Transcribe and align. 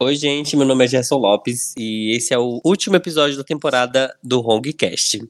Oi, 0.00 0.14
gente, 0.14 0.56
meu 0.56 0.64
nome 0.64 0.84
é 0.84 0.86
Gerson 0.86 1.16
Lopes 1.16 1.74
e 1.76 2.12
esse 2.14 2.32
é 2.32 2.38
o 2.38 2.60
último 2.64 2.94
episódio 2.94 3.36
da 3.36 3.42
temporada 3.42 4.16
do 4.22 4.38
Hongcast. 4.48 5.26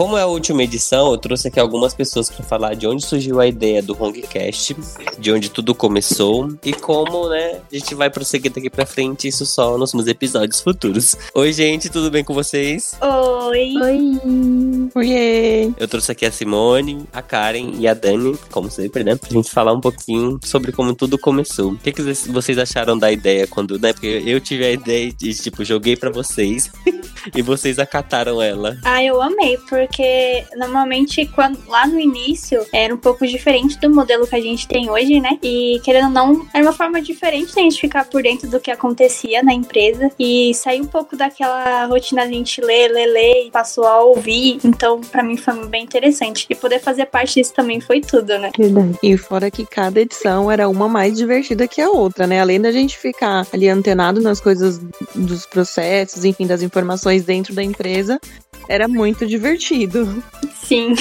Como 0.00 0.16
é 0.16 0.22
a 0.22 0.26
última 0.26 0.62
edição, 0.62 1.10
eu 1.10 1.18
trouxe 1.18 1.48
aqui 1.48 1.60
algumas 1.60 1.92
pessoas 1.92 2.30
para 2.30 2.42
falar 2.42 2.72
de 2.72 2.86
onde 2.86 3.04
surgiu 3.04 3.38
a 3.38 3.46
ideia 3.46 3.82
do 3.82 3.92
Hongcast, 3.92 4.74
de 5.18 5.30
onde 5.30 5.50
tudo 5.50 5.74
começou 5.74 6.48
e 6.64 6.72
como, 6.72 7.28
né, 7.28 7.60
a 7.70 7.76
gente 7.76 7.94
vai 7.94 8.08
prosseguir 8.08 8.50
daqui 8.50 8.70
para 8.70 8.86
frente 8.86 9.28
isso 9.28 9.44
só 9.44 9.76
nos 9.76 9.92
meus 9.92 10.06
episódios 10.06 10.62
futuros. 10.62 11.16
Oi, 11.34 11.52
gente, 11.52 11.90
tudo 11.90 12.10
bem 12.10 12.24
com 12.24 12.32
vocês? 12.32 12.94
Oi. 12.98 13.74
Oi. 13.76 14.90
Oiê. 14.94 15.70
Eu 15.76 15.86
trouxe 15.86 16.12
aqui 16.12 16.24
a 16.24 16.32
Simone, 16.32 17.04
a 17.12 17.20
Karen 17.20 17.74
e 17.78 17.86
a 17.86 17.92
Dani, 17.92 18.38
como 18.50 18.70
sempre, 18.70 19.04
né, 19.04 19.16
pra 19.16 19.28
gente 19.28 19.50
falar 19.50 19.74
um 19.74 19.82
pouquinho 19.82 20.40
sobre 20.42 20.72
como 20.72 20.94
tudo 20.94 21.18
começou. 21.18 21.72
O 21.72 21.76
que, 21.76 21.92
que 21.92 22.02
vocês 22.30 22.56
acharam 22.56 22.96
da 22.96 23.12
ideia 23.12 23.46
quando, 23.46 23.78
né, 23.78 23.92
porque 23.92 24.22
eu 24.24 24.40
tive 24.40 24.64
a 24.64 24.70
ideia 24.70 25.12
de, 25.12 25.34
tipo, 25.34 25.62
joguei 25.62 25.94
para 25.94 26.08
vocês 26.08 26.70
e 27.34 27.42
vocês 27.42 27.78
acataram 27.78 28.40
ela. 28.40 28.78
Ah, 28.84 29.02
eu 29.02 29.20
amei, 29.20 29.58
porque 29.68 30.44
normalmente 30.56 31.26
quando 31.26 31.58
lá 31.68 31.86
no 31.86 31.98
início 31.98 32.64
era 32.72 32.94
um 32.94 32.98
pouco 32.98 33.26
diferente 33.26 33.78
do 33.78 33.90
modelo 33.90 34.26
que 34.26 34.36
a 34.36 34.40
gente 34.40 34.66
tem 34.66 34.90
hoje, 34.90 35.20
né? 35.20 35.38
E 35.42 35.80
querendo 35.84 36.06
ou 36.06 36.10
não, 36.10 36.46
era 36.52 36.64
uma 36.64 36.72
forma 36.72 37.00
diferente 37.00 37.54
da 37.54 37.62
gente 37.62 37.80
ficar 37.80 38.04
por 38.04 38.22
dentro 38.22 38.48
do 38.48 38.60
que 38.60 38.70
acontecia 38.70 39.42
na 39.42 39.52
empresa 39.52 40.10
e 40.18 40.52
sair 40.54 40.80
um 40.80 40.86
pouco 40.86 41.16
daquela 41.16 41.86
rotina 41.86 42.26
de 42.26 42.30
a 42.30 42.36
gente 42.36 42.60
ler, 42.60 42.88
ler, 42.88 43.06
ler 43.06 43.46
e 43.46 43.50
passou 43.50 43.84
a 43.84 44.00
ouvir. 44.00 44.58
Então, 44.64 45.00
para 45.00 45.22
mim 45.22 45.36
foi 45.36 45.66
bem 45.66 45.84
interessante. 45.84 46.46
E 46.48 46.54
poder 46.54 46.78
fazer 46.78 47.06
parte 47.06 47.34
disso 47.34 47.52
também 47.54 47.80
foi 47.80 48.00
tudo, 48.00 48.38
né? 48.38 48.50
Verdade. 48.56 48.98
E 49.02 49.16
fora 49.16 49.50
que 49.50 49.66
cada 49.66 50.00
edição 50.00 50.50
era 50.50 50.68
uma 50.68 50.88
mais 50.88 51.16
divertida 51.16 51.68
que 51.68 51.80
a 51.80 51.90
outra, 51.90 52.26
né? 52.26 52.40
Além 52.40 52.60
da 52.60 52.72
gente 52.72 52.96
ficar 52.96 53.46
ali 53.52 53.68
antenado 53.68 54.20
nas 54.20 54.40
coisas 54.40 54.80
dos 55.14 55.46
processos, 55.46 56.24
enfim, 56.24 56.46
das 56.46 56.62
informações 56.62 57.09
dentro 57.18 57.54
da 57.54 57.62
empresa, 57.62 58.20
era 58.68 58.86
muito 58.86 59.26
divertido. 59.26 60.22
Sim. 60.62 60.94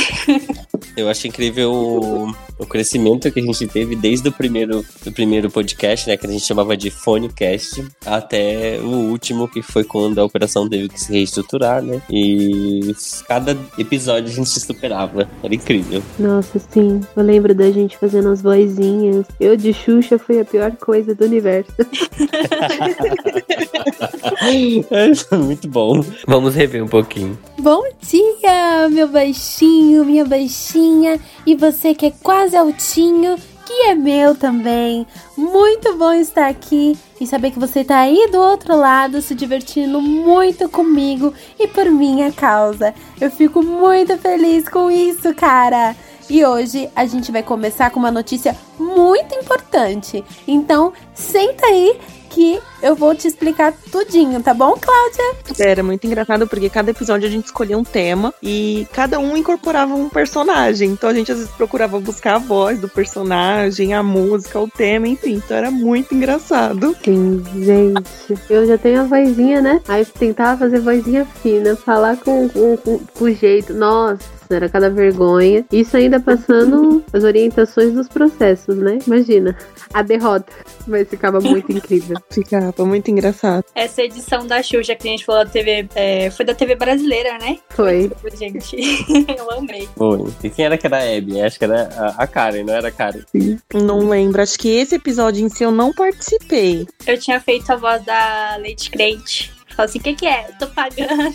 Eu 0.98 1.08
acho 1.08 1.28
incrível 1.28 1.72
o, 1.72 2.32
o, 2.58 2.66
crescimento 2.66 3.32
que 3.32 3.40
a 3.40 3.44
gente 3.44 3.68
teve 3.68 3.96
desde 3.96 4.28
o 4.28 4.32
primeiro, 4.32 4.84
do 5.04 5.12
primeiro 5.12 5.52
podcast, 5.52 6.10
né? 6.10 6.18
Que 6.18 6.26
a 6.26 6.30
gente 6.32 6.44
chamava 6.44 6.76
de 6.76 6.90
Phonecast, 6.90 7.86
até 8.04 8.80
o 8.82 9.12
último, 9.12 9.48
que 9.48 9.62
foi 9.62 9.84
quando 9.84 10.18
a 10.20 10.26
operação 10.26 10.68
teve 10.68 10.90
que 10.90 11.00
se 11.00 11.14
reestruturar, 11.14 11.84
né? 11.84 12.02
E 12.10 12.96
cada 13.28 13.56
episódio 13.78 14.32
a 14.32 14.36
gente 14.36 14.50
se 14.50 14.60
superava. 14.60 15.30
Era 15.44 15.54
incrível. 15.54 16.02
Nossa, 16.18 16.58
sim. 16.58 17.00
Eu 17.16 17.24
lembro 17.24 17.54
da 17.54 17.70
gente 17.70 17.96
fazendo 17.98 18.30
as 18.30 18.42
vozinhas. 18.42 19.28
Eu 19.40 19.56
de 19.56 19.72
Xuxa 19.72 20.18
foi 20.18 20.40
a 20.40 20.46
pior 20.46 20.72
coisa 20.78 21.14
do 21.14 21.26
universo. 21.26 21.72
é 25.32 25.36
muito 25.38 25.68
bom. 25.68 26.04
Vamos 26.28 26.56
rever 26.56 26.84
um 26.84 26.88
pouquinho. 26.88 27.38
Bom 27.60 27.84
dia, 28.02 28.90
meu 28.90 29.08
baixinho, 29.08 30.06
minha 30.06 30.26
baixinha, 30.26 31.20
e 31.46 31.56
você 31.56 31.94
que 31.94 32.08
é 32.08 32.12
quase 32.24 32.56
altinho, 32.56 33.38
que 33.66 33.74
é 33.84 33.94
meu 33.94 34.34
também. 34.34 35.06
Muito 35.38 35.96
bom 35.96 36.12
estar 36.14 36.48
aqui 36.48 36.98
e 37.22 37.28
saber 37.28 37.52
que 37.52 37.60
você 37.60 37.84
tá 37.84 38.00
aí 38.00 38.30
do 38.32 38.40
outro 38.40 38.76
lado 38.76 39.22
se 39.22 39.36
divertindo 39.36 40.02
muito 40.02 40.68
comigo 40.68 41.34
e 41.60 41.68
por 41.68 41.86
minha 41.92 42.32
causa. 42.32 42.96
Eu 43.22 43.30
fico 43.30 43.62
muito 43.62 44.18
feliz 44.18 44.68
com 44.68 44.90
isso, 44.90 45.36
cara. 45.36 45.96
E 46.30 46.46
hoje 46.46 46.90
a 46.96 47.06
gente 47.06 47.32
vai 47.32 47.42
começar 47.44 47.90
com 47.90 48.00
uma 48.00 48.12
notícia 48.12 48.56
muito 48.78 49.36
importante. 49.36 50.24
Então, 50.48 50.94
senta 51.14 51.66
aí 51.66 51.98
que 52.30 52.60
eu 52.82 52.96
vou 52.96 53.14
te 53.14 53.28
explicar 53.28 53.74
tudinho, 53.92 54.42
tá 54.42 54.54
bom, 54.54 54.76
Cláudia? 54.80 55.36
Era 55.60 55.84
muito 55.84 56.06
engraçado 56.06 56.48
porque 56.48 56.70
cada 56.70 56.92
episódio 56.92 57.28
a 57.28 57.32
gente 57.32 57.46
escolhia 57.46 57.78
um 57.78 57.84
tema 57.84 58.34
e 58.42 58.88
cada 58.94 59.20
um 59.20 59.36
incorporava 59.36 59.94
um 59.94 60.08
personagem. 60.10 60.92
Então 60.92 61.10
a 61.10 61.14
gente 61.14 61.32
às 61.32 61.40
vezes 61.40 61.54
procurava 61.54 62.00
buscar 62.00 62.36
a 62.36 62.40
voz 62.40 62.80
do 62.80 62.88
personagem, 62.88 63.94
a 63.94 64.04
música, 64.04 64.60
o 64.60 64.70
tema, 64.70 65.08
enfim. 65.08 65.42
Então 65.44 65.58
era 65.58 65.72
muito 65.72 66.14
engraçado. 66.16 66.96
Sim, 67.04 67.44
gente. 67.56 68.40
Eu 68.50 68.66
já 68.66 68.78
tenho 68.78 69.02
a 69.02 69.04
vozinha, 69.04 69.62
né? 69.62 69.82
Aí 69.88 70.06
tentava 70.06 70.60
fazer 70.60 70.80
vozinha 70.80 71.26
fina, 71.42 71.76
falar 71.76 72.18
com, 72.18 72.48
com, 72.48 72.78
com, 72.78 73.00
com 73.00 73.30
jeito. 73.32 73.74
Nossa 73.74 74.39
era 74.54 74.70
cada 74.70 74.90
vergonha. 74.90 75.66
Isso 75.72 75.96
ainda 75.98 76.20
passando 76.20 77.04
as 77.14 77.24
orientações 77.24 77.94
dos 77.94 78.08
processos, 78.08 78.78
né? 78.78 79.00
Imagina, 79.06 79.58
a 79.94 80.02
derrota. 80.02 80.52
Mas 80.88 81.08
ficava 81.08 81.40
muito 81.40 81.72
incrível. 81.72 82.18
Ficava 82.30 82.86
muito 82.86 83.10
engraçado. 83.12 83.64
Essa 83.76 84.04
edição 84.04 84.46
da 84.48 84.62
Xuxa 84.64 84.96
que 84.96 85.08
a 85.08 85.12
gente 85.12 85.26
falou 85.26 85.44
da 85.44 85.50
TV, 85.50 85.88
é, 85.96 86.30
foi 86.32 86.46
da 86.46 86.54
TV 86.54 86.76
brasileira, 86.76 87.38
né? 87.38 87.58
Foi. 87.70 88.12
Gente, 88.34 88.78
eu 89.38 89.52
amei. 89.52 89.88
Foi. 89.96 90.32
E 90.44 90.50
quem 90.50 90.66
era 90.66 90.78
que 90.78 90.88
era 90.88 90.98
a 90.98 91.18
Abby? 91.18 91.42
Acho 91.42 91.60
que 91.60 91.66
era 91.66 91.90
a, 91.96 92.24
a 92.24 92.28
Karen, 92.28 92.64
não 92.64 92.74
era 92.74 92.88
a 92.88 92.92
Karen? 92.92 93.22
Sim. 93.32 93.60
Não 93.74 94.08
lembro. 94.08 94.42
Acho 94.42 94.58
que 94.58 94.70
esse 94.70 94.96
episódio 94.96 95.46
em 95.46 95.50
si 95.50 95.64
eu 95.64 95.72
não 95.72 95.94
participei. 95.94 96.88
Eu 97.06 97.18
tinha 97.18 97.40
feito 97.40 97.72
a 97.72 97.76
voz 97.76 98.04
da 98.04 98.58
Lady 98.58 98.90
Crate. 98.90 99.59
Fala 99.80 99.88
assim, 99.88 100.00
o 100.00 100.02
que, 100.02 100.14
que 100.14 100.28
é? 100.28 100.44
Tô 100.60 100.68
pagando. 100.68 101.34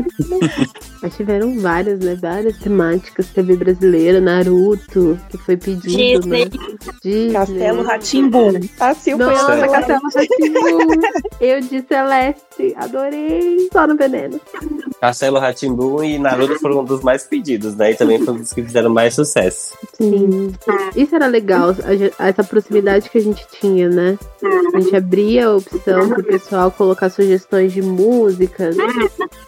Mas 1.02 1.14
tiveram 1.14 1.58
várias, 1.60 2.00
né? 2.00 2.14
Várias 2.14 2.56
temáticas. 2.58 3.26
TV 3.28 3.54
brasileira, 3.54 4.18
Naruto, 4.18 5.18
que 5.28 5.36
foi 5.36 5.58
pedido, 5.58 6.20
Disney. 6.22 6.44
né? 6.46 6.50
Disney. 7.02 7.32
Castelo 7.34 7.82
Ratimbum. 7.82 8.52
Assim 8.80 9.14
foi 9.16 9.26
Nossa, 9.26 9.52
essa 9.52 9.68
Castelo 9.68 10.00
Ratimbum. 10.14 11.00
Eu 11.38 11.60
de 11.60 11.82
Celeste, 11.86 12.74
adorei. 12.76 13.68
Só 13.70 13.86
no 13.86 13.94
veneno. 13.96 14.40
Castelo 14.98 15.38
Ratimbu 15.38 16.02
e 16.02 16.18
Naruto 16.18 16.58
foram 16.60 16.80
um 16.80 16.84
dos 16.84 17.02
mais 17.02 17.24
pedidos, 17.24 17.74
né? 17.76 17.92
E 17.92 17.94
também 17.94 18.18
foram 18.24 18.38
dos 18.38 18.54
que 18.54 18.62
fizeram 18.62 18.88
mais 18.90 19.14
sucesso. 19.14 19.76
Sim. 19.94 20.52
Isso 20.96 21.14
era 21.14 21.26
legal, 21.26 21.70
a- 22.18 22.26
essa 22.28 22.42
proximidade 22.42 23.10
que 23.10 23.18
a 23.18 23.22
gente 23.22 23.46
tinha, 23.60 23.88
né? 23.90 24.18
A 24.74 24.80
gente 24.80 24.96
abria 24.96 25.46
a 25.48 25.56
opção 25.56 26.08
pro 26.08 26.24
pessoal 26.24 26.70
colocar 26.70 27.08
sugestões 27.10 27.49
de 27.72 27.82
música. 27.82 28.70
né? 28.70 28.84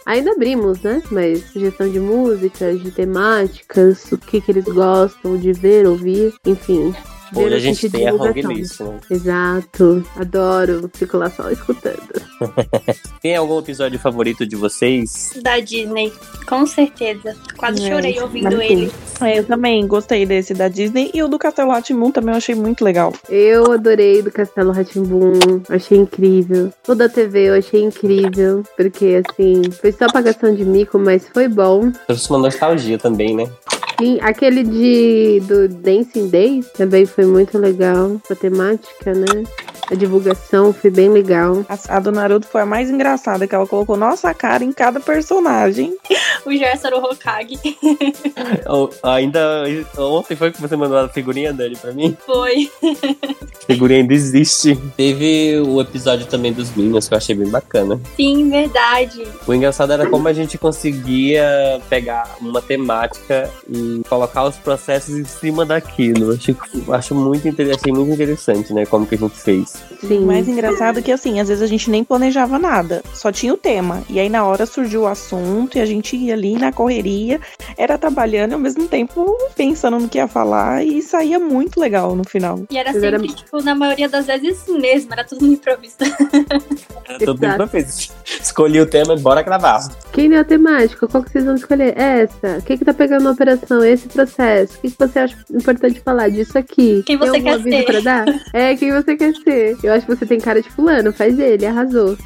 Ainda 0.05 0.31
abrimos, 0.31 0.81
né? 0.81 1.01
Mas 1.09 1.43
sugestão 1.51 1.89
de 1.89 1.99
músicas, 1.99 2.81
de 2.81 2.91
temáticas, 2.91 4.11
o 4.11 4.17
que, 4.17 4.41
que 4.41 4.51
eles 4.51 4.65
gostam 4.65 5.37
de 5.37 5.53
ver, 5.53 5.87
ouvir, 5.87 6.33
enfim. 6.45 6.93
Hoje 7.35 7.55
a 7.55 7.59
gente 7.59 7.89
tem 7.89 8.07
a. 8.07 8.11
List, 8.11 8.79
né? 8.81 8.99
Exato. 9.09 10.03
Adoro. 10.15 10.89
Fico 10.93 11.17
lá 11.17 11.29
só 11.29 11.49
escutando. 11.49 12.21
Tem 13.21 13.35
algum 13.35 13.59
episódio 13.59 13.97
favorito 13.99 14.45
de 14.45 14.55
vocês? 14.55 15.31
Da 15.41 15.59
Disney, 15.59 16.11
com 16.47 16.65
certeza. 16.65 17.35
Quase 17.57 17.83
É, 17.85 17.89
chorei 17.89 18.19
ouvindo 18.19 18.61
ele. 18.61 18.91
É, 19.21 19.39
eu 19.39 19.45
também 19.45 19.87
gostei 19.87 20.25
desse 20.25 20.53
da 20.53 20.67
Disney 20.67 21.09
e 21.13 21.23
o 21.23 21.27
do 21.27 21.39
Castelo 21.39 21.71
Ratimbum 21.71 22.11
também 22.11 22.33
eu 22.33 22.37
achei 22.37 22.55
muito 22.55 22.83
legal. 22.83 23.13
Eu 23.29 23.71
adorei 23.71 24.21
do 24.21 24.31
Castelo 24.31 24.71
Ratimbum, 24.71 25.61
achei 25.69 25.97
incrível. 25.97 26.73
O 26.87 26.95
da 26.95 27.07
TV 27.07 27.49
eu 27.49 27.55
achei 27.55 27.81
incrível, 27.81 28.63
porque 28.75 29.21
assim, 29.25 29.61
foi 29.71 29.91
só 29.91 30.05
apagação 30.05 30.53
de 30.53 30.65
mico, 30.65 30.99
mas 30.99 31.27
foi 31.33 31.47
bom. 31.47 31.91
Trouxe 32.05 32.29
uma 32.29 32.39
nostalgia 32.39 32.97
também, 32.97 33.35
né? 33.35 33.49
Sim, 33.99 34.19
aquele 34.21 34.63
de 34.63 35.39
do 35.41 35.67
Dancing 35.67 36.27
Days 36.29 36.67
também 36.71 37.05
foi 37.05 37.25
muito 37.25 37.57
legal, 37.57 38.19
a 38.29 38.35
temática, 38.35 39.13
né? 39.13 39.43
A 39.93 39.95
divulgação 39.95 40.73
foi 40.73 40.89
bem 40.89 41.07
legal. 41.07 41.63
A, 41.69 41.97
a 41.97 41.99
do 41.99 42.11
Naruto 42.11 42.47
foi 42.47 42.61
a 42.61 42.65
mais 42.65 42.89
engraçada, 42.89 43.47
que 43.47 43.53
ela 43.53 43.67
colocou 43.67 43.95
nossa 43.95 44.33
cara 44.33 44.63
em 44.63 44.73
cada 44.73 44.99
personagem. 44.99 45.95
O 46.43 46.51
Gerson 46.51 46.87
era 46.87 46.97
o 46.97 47.03
Hokage. 47.03 47.59
Oh, 48.67 48.89
ainda 49.03 49.63
ontem 49.97 50.35
foi 50.35 50.51
que 50.51 50.59
você 50.59 50.75
mandou 50.75 50.97
a 50.97 51.09
figurinha 51.09 51.53
dele 51.53 51.77
pra 51.79 51.91
mim? 51.91 52.17
Foi. 52.25 52.71
A 52.81 53.65
figurinha 53.65 54.01
ainda 54.01 54.13
existe. 54.13 54.75
Teve 54.97 55.59
o 55.59 55.79
episódio 55.79 56.25
também 56.25 56.51
dos 56.51 56.75
Minions, 56.75 57.07
que 57.07 57.13
eu 57.13 57.17
achei 57.17 57.35
bem 57.35 57.49
bacana. 57.49 57.99
Sim, 58.15 58.49
verdade. 58.49 59.27
O 59.45 59.53
engraçado 59.53 59.93
era 59.93 60.09
como 60.09 60.27
a 60.27 60.33
gente 60.33 60.57
conseguia 60.57 61.81
pegar 61.89 62.35
uma 62.41 62.61
temática 62.61 63.49
e 63.69 64.01
colocar 64.09 64.45
os 64.45 64.55
processos 64.55 65.15
em 65.15 65.25
cima 65.25 65.65
daquilo. 65.65 66.33
Acho, 66.33 66.55
acho 66.91 67.15
muito, 67.15 67.47
achei 67.47 67.91
muito 67.91 68.11
interessante, 68.11 68.73
né? 68.73 68.85
Como 68.85 69.05
que 69.05 69.15
a 69.15 69.17
gente 69.17 69.37
fez. 69.37 69.82
Sim. 70.01 70.19
O 70.19 70.25
mais 70.27 70.47
engraçado 70.47 70.99
é 70.99 71.01
que, 71.01 71.11
assim, 71.11 71.39
às 71.39 71.47
vezes 71.47 71.63
a 71.63 71.67
gente 71.67 71.89
nem 71.89 72.03
planejava 72.03 72.59
nada, 72.59 73.01
só 73.13 73.31
tinha 73.31 73.53
o 73.53 73.57
tema. 73.57 74.03
E 74.09 74.19
aí, 74.19 74.29
na 74.29 74.45
hora, 74.45 74.65
surgiu 74.65 75.01
o 75.03 75.07
assunto 75.07 75.77
e 75.77 75.81
a 75.81 75.85
gente 75.85 76.15
ia 76.15 76.33
ali 76.33 76.53
na 76.57 76.71
correria. 76.71 77.39
era 77.77 77.97
trabalhando 77.97 78.51
e 78.51 78.53
ao 78.53 78.59
mesmo 78.59 78.87
tempo 78.87 79.37
pensando 79.55 79.97
no 79.99 80.07
que 80.09 80.17
ia 80.17 80.27
falar 80.27 80.85
e 80.85 81.01
saía 81.01 81.39
muito 81.39 81.79
legal 81.79 82.15
no 82.15 82.23
final. 82.23 82.59
E 82.69 82.77
era 82.77 82.91
sempre, 82.91 83.07
era- 83.07 83.19
tipo, 83.19 83.61
na 83.63 83.73
maioria 83.75 84.09
das 84.09 84.25
vezes 84.27 84.63
mesmo, 84.67 85.13
era 85.13 85.23
tudo 85.23 85.45
no 85.45 85.53
improviso. 85.53 85.95
Era 87.07 87.19
tudo 87.19 87.65
vez. 87.67 88.11
Escolhi 88.41 88.79
o 88.79 88.85
tema 88.85 89.13
e 89.13 89.19
bora 89.19 89.41
gravar. 89.41 89.79
Quem 90.11 90.29
não 90.29 90.37
é 90.37 90.39
a 90.39 90.43
temática? 90.45 91.07
Qual 91.07 91.23
que 91.23 91.31
vocês 91.31 91.45
vão 91.45 91.55
escolher? 91.55 91.97
Essa. 91.97 92.57
O 92.59 92.61
que 92.61 92.77
que 92.77 92.85
tá 92.85 92.93
pegando 92.93 93.23
na 93.23 93.31
operação? 93.31 93.83
Esse 93.83 94.07
processo. 94.07 94.77
O 94.77 94.81
que, 94.81 94.91
que 94.91 94.97
você 94.97 95.19
acha 95.19 95.37
importante 95.51 95.99
falar 96.01 96.29
disso 96.29 96.57
aqui? 96.57 97.03
Quem 97.05 97.17
você 97.17 97.41
quer 97.41 97.53
aviso 97.53 97.69
ser? 97.77 97.85
pra 97.85 97.99
dar? 97.99 98.25
É, 98.53 98.75
quem 98.75 98.91
você 98.91 99.15
quer 99.15 99.33
ser. 99.35 99.62
Eu 99.83 99.93
acho 99.93 100.05
que 100.05 100.15
você 100.15 100.25
tem 100.25 100.39
cara 100.39 100.61
de 100.61 100.69
fulano. 100.69 101.13
Faz 101.13 101.39
ele, 101.39 101.65
arrasou. 101.65 102.17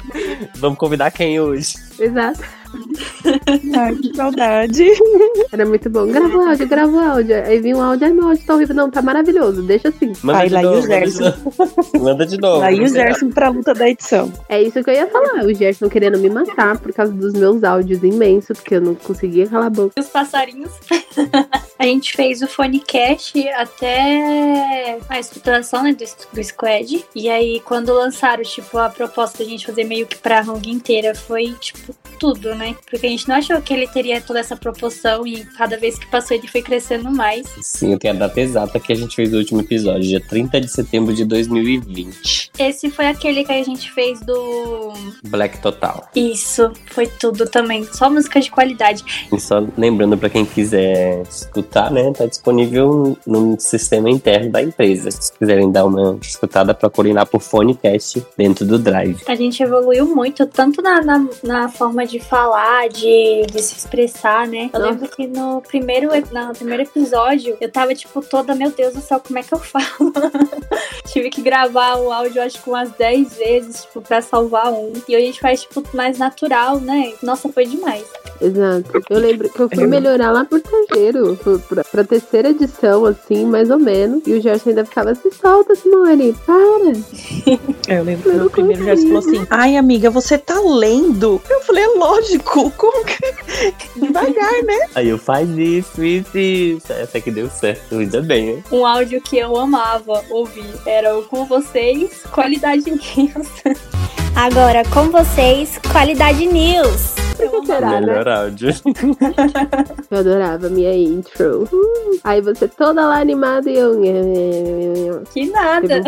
Vamos 0.56 0.78
convidar 0.78 1.10
quem 1.10 1.40
hoje? 1.40 1.74
Exato. 1.98 2.40
Ai, 3.76 3.94
que 3.96 4.14
saudade. 4.14 4.84
Era 5.52 5.66
muito 5.66 5.88
bom. 5.90 6.06
Grava 6.06 6.36
o 6.36 6.48
áudio, 6.48 6.68
grava 6.68 6.92
o 6.92 7.00
áudio. 7.00 7.36
Aí 7.44 7.60
vinha 7.60 7.76
um 7.76 7.82
áudio, 7.82 8.06
ai, 8.06 8.12
meu 8.12 8.28
áudio 8.28 8.44
tá 8.44 8.54
horrível. 8.54 8.76
Não, 8.76 8.90
tá 8.90 9.02
maravilhoso. 9.02 9.62
Deixa 9.62 9.88
assim. 9.88 10.12
Manda 10.22 10.46
de 10.46 10.54
lá 10.54 10.62
e 10.62 10.66
o 10.66 10.70
novo, 10.70 10.80
manda 10.80 11.00
de 11.00 11.10
Gerson. 11.10 11.24
novo. 11.24 12.04
Manda 12.04 12.26
de 12.26 12.40
novo. 12.40 12.62
Aí 12.64 12.80
o 12.80 12.88
Gerson 12.88 13.30
pra 13.30 13.48
luta 13.48 13.74
da 13.74 13.88
edição. 13.88 14.32
É 14.48 14.62
isso 14.62 14.82
que 14.82 14.90
eu 14.90 14.94
ia 14.94 15.06
falar. 15.08 15.44
O 15.44 15.54
Gerson 15.54 15.88
querendo 15.88 16.18
me 16.18 16.30
matar 16.30 16.78
por 16.78 16.92
causa 16.92 17.12
dos 17.12 17.32
meus 17.32 17.64
áudios 17.64 18.02
imensos, 18.02 18.58
porque 18.58 18.76
eu 18.76 18.80
não 18.80 18.94
conseguia 18.94 19.46
calar 19.46 19.66
a 19.66 19.70
boca. 19.70 19.92
E 19.96 20.00
os 20.00 20.08
passarinhos. 20.08 20.72
a 21.78 21.84
gente 21.84 22.12
fez 22.12 22.42
o 22.42 22.46
Phonecast 22.46 23.48
até 23.50 24.98
a 25.08 25.18
estruturação 25.18 25.82
né, 25.82 25.92
do, 25.92 26.04
do 26.32 26.44
Squad. 26.44 27.04
E 27.14 27.28
aí, 27.28 27.60
quando 27.64 27.92
lançaram, 27.92 28.42
tipo, 28.42 28.78
a 28.78 28.88
proposta 28.88 29.38
da 29.38 29.44
gente 29.48 29.66
fazer 29.66 29.84
meio 29.84 30.06
que 30.06 30.16
pra 30.16 30.40
Hong 30.42 30.70
inteira, 30.70 31.14
foi, 31.14 31.54
tipo, 31.60 31.94
tudo, 32.18 32.54
né? 32.54 32.74
Porque 32.90 33.06
a 33.06 33.10
gente 33.10 33.28
não 33.28 33.36
achou 33.36 33.60
que 33.60 33.72
ele 33.72 33.86
teria 33.86 34.20
toda 34.20 34.40
essa 34.40 34.56
proporção 34.56 35.26
e 35.26 35.44
cada 35.56 35.76
vez 35.76 35.98
que 35.98 36.06
passou 36.06 36.36
ele 36.36 36.48
foi 36.48 36.62
crescendo 36.62 37.10
mais. 37.10 37.46
Sim, 37.62 37.92
eu 37.92 37.98
tenho 37.98 38.14
a 38.14 38.16
data 38.18 38.40
exata 38.40 38.80
que 38.80 38.92
a 38.92 38.96
gente 38.96 39.14
fez 39.14 39.32
o 39.32 39.38
último 39.38 39.60
episódio, 39.60 40.02
dia 40.02 40.20
30 40.20 40.60
de 40.60 40.68
setembro 40.68 41.14
de 41.14 41.24
2020. 41.24 42.50
Esse 42.58 42.90
foi 42.90 43.06
aquele 43.06 43.44
que 43.44 43.52
a 43.52 43.62
gente 43.62 43.90
fez 43.92 44.20
do. 44.20 44.92
Black 45.28 45.58
Total. 45.58 46.08
Isso, 46.14 46.72
foi 46.86 47.06
tudo 47.06 47.46
também. 47.46 47.84
Só 47.84 48.10
música 48.10 48.40
de 48.40 48.50
qualidade. 48.50 49.04
E 49.32 49.40
só 49.40 49.64
lembrando 49.76 50.16
pra 50.16 50.28
quem 50.28 50.44
quiser 50.44 51.22
escutar, 51.22 51.90
né, 51.90 52.12
tá 52.12 52.26
disponível 52.26 53.16
no 53.26 53.58
sistema 53.58 54.10
interno 54.10 54.50
da 54.50 54.62
empresa. 54.62 55.10
Se 55.10 55.32
quiserem 55.36 55.70
dar 55.70 55.84
uma 55.84 56.18
escutada, 56.20 56.74
procurem 56.74 57.12
lá 57.12 57.24
por 57.24 57.40
Phonecast 57.40 58.24
dentro 58.36 58.64
do 58.64 58.78
Drive. 58.78 59.22
A 59.26 59.34
gente 59.34 59.62
evoluiu 59.62 60.06
muito, 60.06 60.46
tanto 60.46 60.82
na, 60.82 61.00
na, 61.02 61.28
na 61.42 61.68
forma 61.68 62.06
de 62.08 62.18
falar, 62.20 62.88
de, 62.88 63.46
de 63.52 63.62
se 63.62 63.76
expressar, 63.76 64.46
né? 64.46 64.70
Eu 64.72 64.80
lembro 64.80 65.08
que 65.08 65.26
no 65.26 65.60
primeiro, 65.62 66.08
no 66.08 66.52
primeiro 66.54 66.82
episódio, 66.82 67.56
eu 67.60 67.70
tava, 67.70 67.94
tipo, 67.94 68.20
toda, 68.22 68.54
meu 68.54 68.70
Deus 68.70 68.94
do 68.94 69.00
céu, 69.00 69.20
como 69.24 69.38
é 69.38 69.42
que 69.42 69.52
eu 69.54 69.58
falo? 69.58 69.84
Tive 71.06 71.30
que 71.30 71.40
gravar 71.42 71.96
o 71.98 72.12
áudio, 72.12 72.42
acho 72.42 72.62
que 72.62 72.68
umas 72.68 72.90
10 72.92 73.36
vezes, 73.36 73.82
tipo, 73.82 74.00
pra 74.00 74.20
salvar 74.20 74.72
um. 74.72 74.92
E 75.08 75.14
hoje 75.14 75.16
a 75.16 75.20
gente 75.20 75.40
faz, 75.40 75.62
tipo, 75.62 75.82
mais 75.94 76.18
natural, 76.18 76.78
né? 76.80 77.12
Nossa, 77.22 77.48
foi 77.50 77.64
demais. 77.66 78.04
Exato. 78.40 78.90
Eu 79.10 79.18
lembro 79.18 79.48
que 79.48 79.60
eu 79.60 79.68
fui 79.68 79.84
Eu- 79.84 79.88
melhorar 79.88 80.30
lá 80.30 80.44
por 80.44 80.60
terceiro, 80.60 81.36
pro- 81.42 81.58
pra, 81.60 81.82
pra 81.84 82.04
terceira 82.04 82.50
edição, 82.50 83.04
assim, 83.04 83.44
mais 83.46 83.70
ou 83.70 83.78
menos. 83.78 84.22
E 84.26 84.34
o 84.34 84.40
Gerson 84.40 84.70
ainda 84.70 84.84
ficava 84.84 85.14
se 85.14 85.30
solta, 85.32 85.74
Simone, 85.74 86.34
para. 86.46 86.92
É, 87.88 87.98
eu 87.98 88.04
lembro 88.04 88.22
que 88.24 88.28
Eu 88.28 88.34
no 88.34 88.42
não 88.44 88.50
primeiro 88.50 88.84
Gerson 88.84 89.06
falou 89.06 89.18
assim: 89.18 89.46
Ai, 89.50 89.76
amiga, 89.76 90.10
você 90.10 90.36
tá 90.38 90.60
lendo? 90.60 91.40
Eu 91.48 91.60
falei, 91.62 91.84
é 91.84 91.88
lógico, 91.98 92.70
como 92.72 93.04
que. 93.04 93.18
Devagar, 93.98 94.62
né? 94.64 94.88
Aí 94.94 95.08
eu 95.08 95.18
faz 95.18 95.48
isso, 95.50 96.02
isso, 96.02 96.38
isso. 96.38 96.92
Até 96.92 97.20
que 97.20 97.30
deu 97.30 97.50
certo, 97.50 97.96
ainda 97.96 98.22
bem, 98.22 98.56
né? 98.56 98.62
Um 98.70 98.86
áudio 98.86 99.20
que 99.20 99.38
eu 99.38 99.56
amava 99.56 100.24
ouvir 100.30 100.70
era 100.86 101.16
o 101.18 101.24
com 101.24 101.44
vocês, 101.44 102.22
qualidade 102.30 102.90
news. 102.90 103.48
Agora 104.38 104.84
com 104.84 105.10
vocês, 105.10 105.78
Qualidade 105.90 106.46
News. 106.46 107.17
Eu 107.38 107.48
amava. 107.48 107.66
Será, 107.66 108.00
né? 108.00 108.00
Melhor 108.00 108.28
áudio. 108.28 108.68
Eu 110.10 110.18
adorava 110.18 110.66
a 110.66 110.70
minha 110.70 110.94
intro. 110.96 111.64
Uh, 111.64 112.18
aí 112.24 112.40
você 112.40 112.66
toda 112.66 113.06
lá 113.06 113.20
animada 113.20 113.70
e 113.70 113.76
eu. 113.76 114.00
Que 115.32 115.50
nada. 115.50 116.02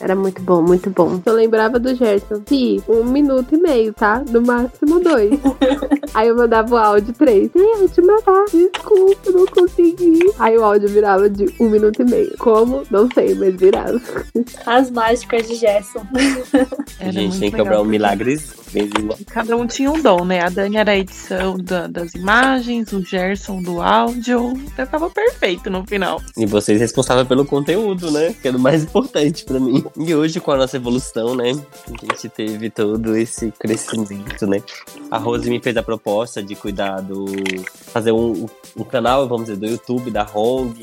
Era 0.00 0.16
muito 0.16 0.40
bom, 0.42 0.62
muito 0.62 0.88
bom. 0.90 1.20
Eu 1.24 1.34
lembrava 1.34 1.78
do 1.78 1.94
Gerson. 1.94 2.42
Sim, 2.46 2.82
um 2.88 3.04
minuto 3.04 3.54
e 3.54 3.58
meio, 3.58 3.92
tá? 3.92 4.24
No 4.30 4.40
máximo 4.40 4.98
dois. 4.98 5.38
Aí 6.14 6.28
eu 6.28 6.36
mandava 6.36 6.74
o 6.74 6.78
áudio 6.78 7.12
três. 7.12 7.50
Eu 7.54 7.88
te 7.88 8.00
matar. 8.00 8.44
Desculpa, 8.46 9.30
não 9.30 9.46
consegui. 9.46 10.18
Aí 10.38 10.56
o 10.56 10.64
áudio 10.64 10.88
virava 10.88 11.28
de 11.28 11.54
um 11.60 11.68
minuto 11.68 12.00
e 12.00 12.04
meio. 12.04 12.34
Como? 12.38 12.82
Não 12.90 13.08
sei, 13.12 13.34
mas 13.34 13.54
virava. 13.54 14.00
As 14.66 14.90
mágicas 14.90 15.46
de 15.46 15.54
Gerson. 15.54 16.02
a 16.98 17.10
gente 17.12 17.38
tem 17.38 17.50
que 17.50 17.56
cobrar 17.56 17.80
um 17.80 17.84
milagres 17.84 18.59
Cada 19.26 19.56
um 19.56 19.66
tinha 19.66 19.90
um 19.90 20.00
dom, 20.00 20.24
né? 20.24 20.40
A 20.40 20.48
Dani 20.48 20.76
era 20.76 20.92
a 20.92 20.96
edição 20.96 21.56
da- 21.58 21.86
das 21.86 22.14
imagens, 22.14 22.92
o 22.92 23.02
Gerson 23.04 23.62
do 23.62 23.80
áudio. 23.82 24.52
Então 24.72 24.86
tava 24.86 25.10
perfeito 25.10 25.68
no 25.70 25.84
final. 25.86 26.20
E 26.36 26.46
vocês 26.46 26.80
responsáveis 26.80 27.26
pelo 27.26 27.44
conteúdo, 27.44 28.10
né? 28.10 28.34
Que 28.40 28.48
é 28.48 28.50
o 28.50 28.58
mais 28.58 28.82
importante 28.84 29.44
pra 29.44 29.58
mim. 29.58 29.84
E 29.96 30.14
hoje, 30.14 30.40
com 30.40 30.52
a 30.52 30.56
nossa 30.56 30.76
evolução, 30.76 31.34
né? 31.34 31.50
A 31.52 32.06
gente 32.14 32.28
teve 32.28 32.70
todo 32.70 33.16
esse 33.16 33.52
crescimento, 33.58 34.46
né? 34.46 34.62
A 35.10 35.18
Rose 35.18 35.48
me 35.50 35.60
fez 35.60 35.76
a 35.76 35.82
proposta 35.82 36.42
de 36.42 36.54
cuidar 36.54 37.00
do. 37.00 37.26
fazer 37.92 38.12
um, 38.12 38.46
um 38.76 38.84
canal, 38.84 39.28
vamos 39.28 39.46
dizer, 39.46 39.56
do 39.58 39.66
YouTube 39.66 40.10
da 40.10 40.26
Hong 40.32 40.74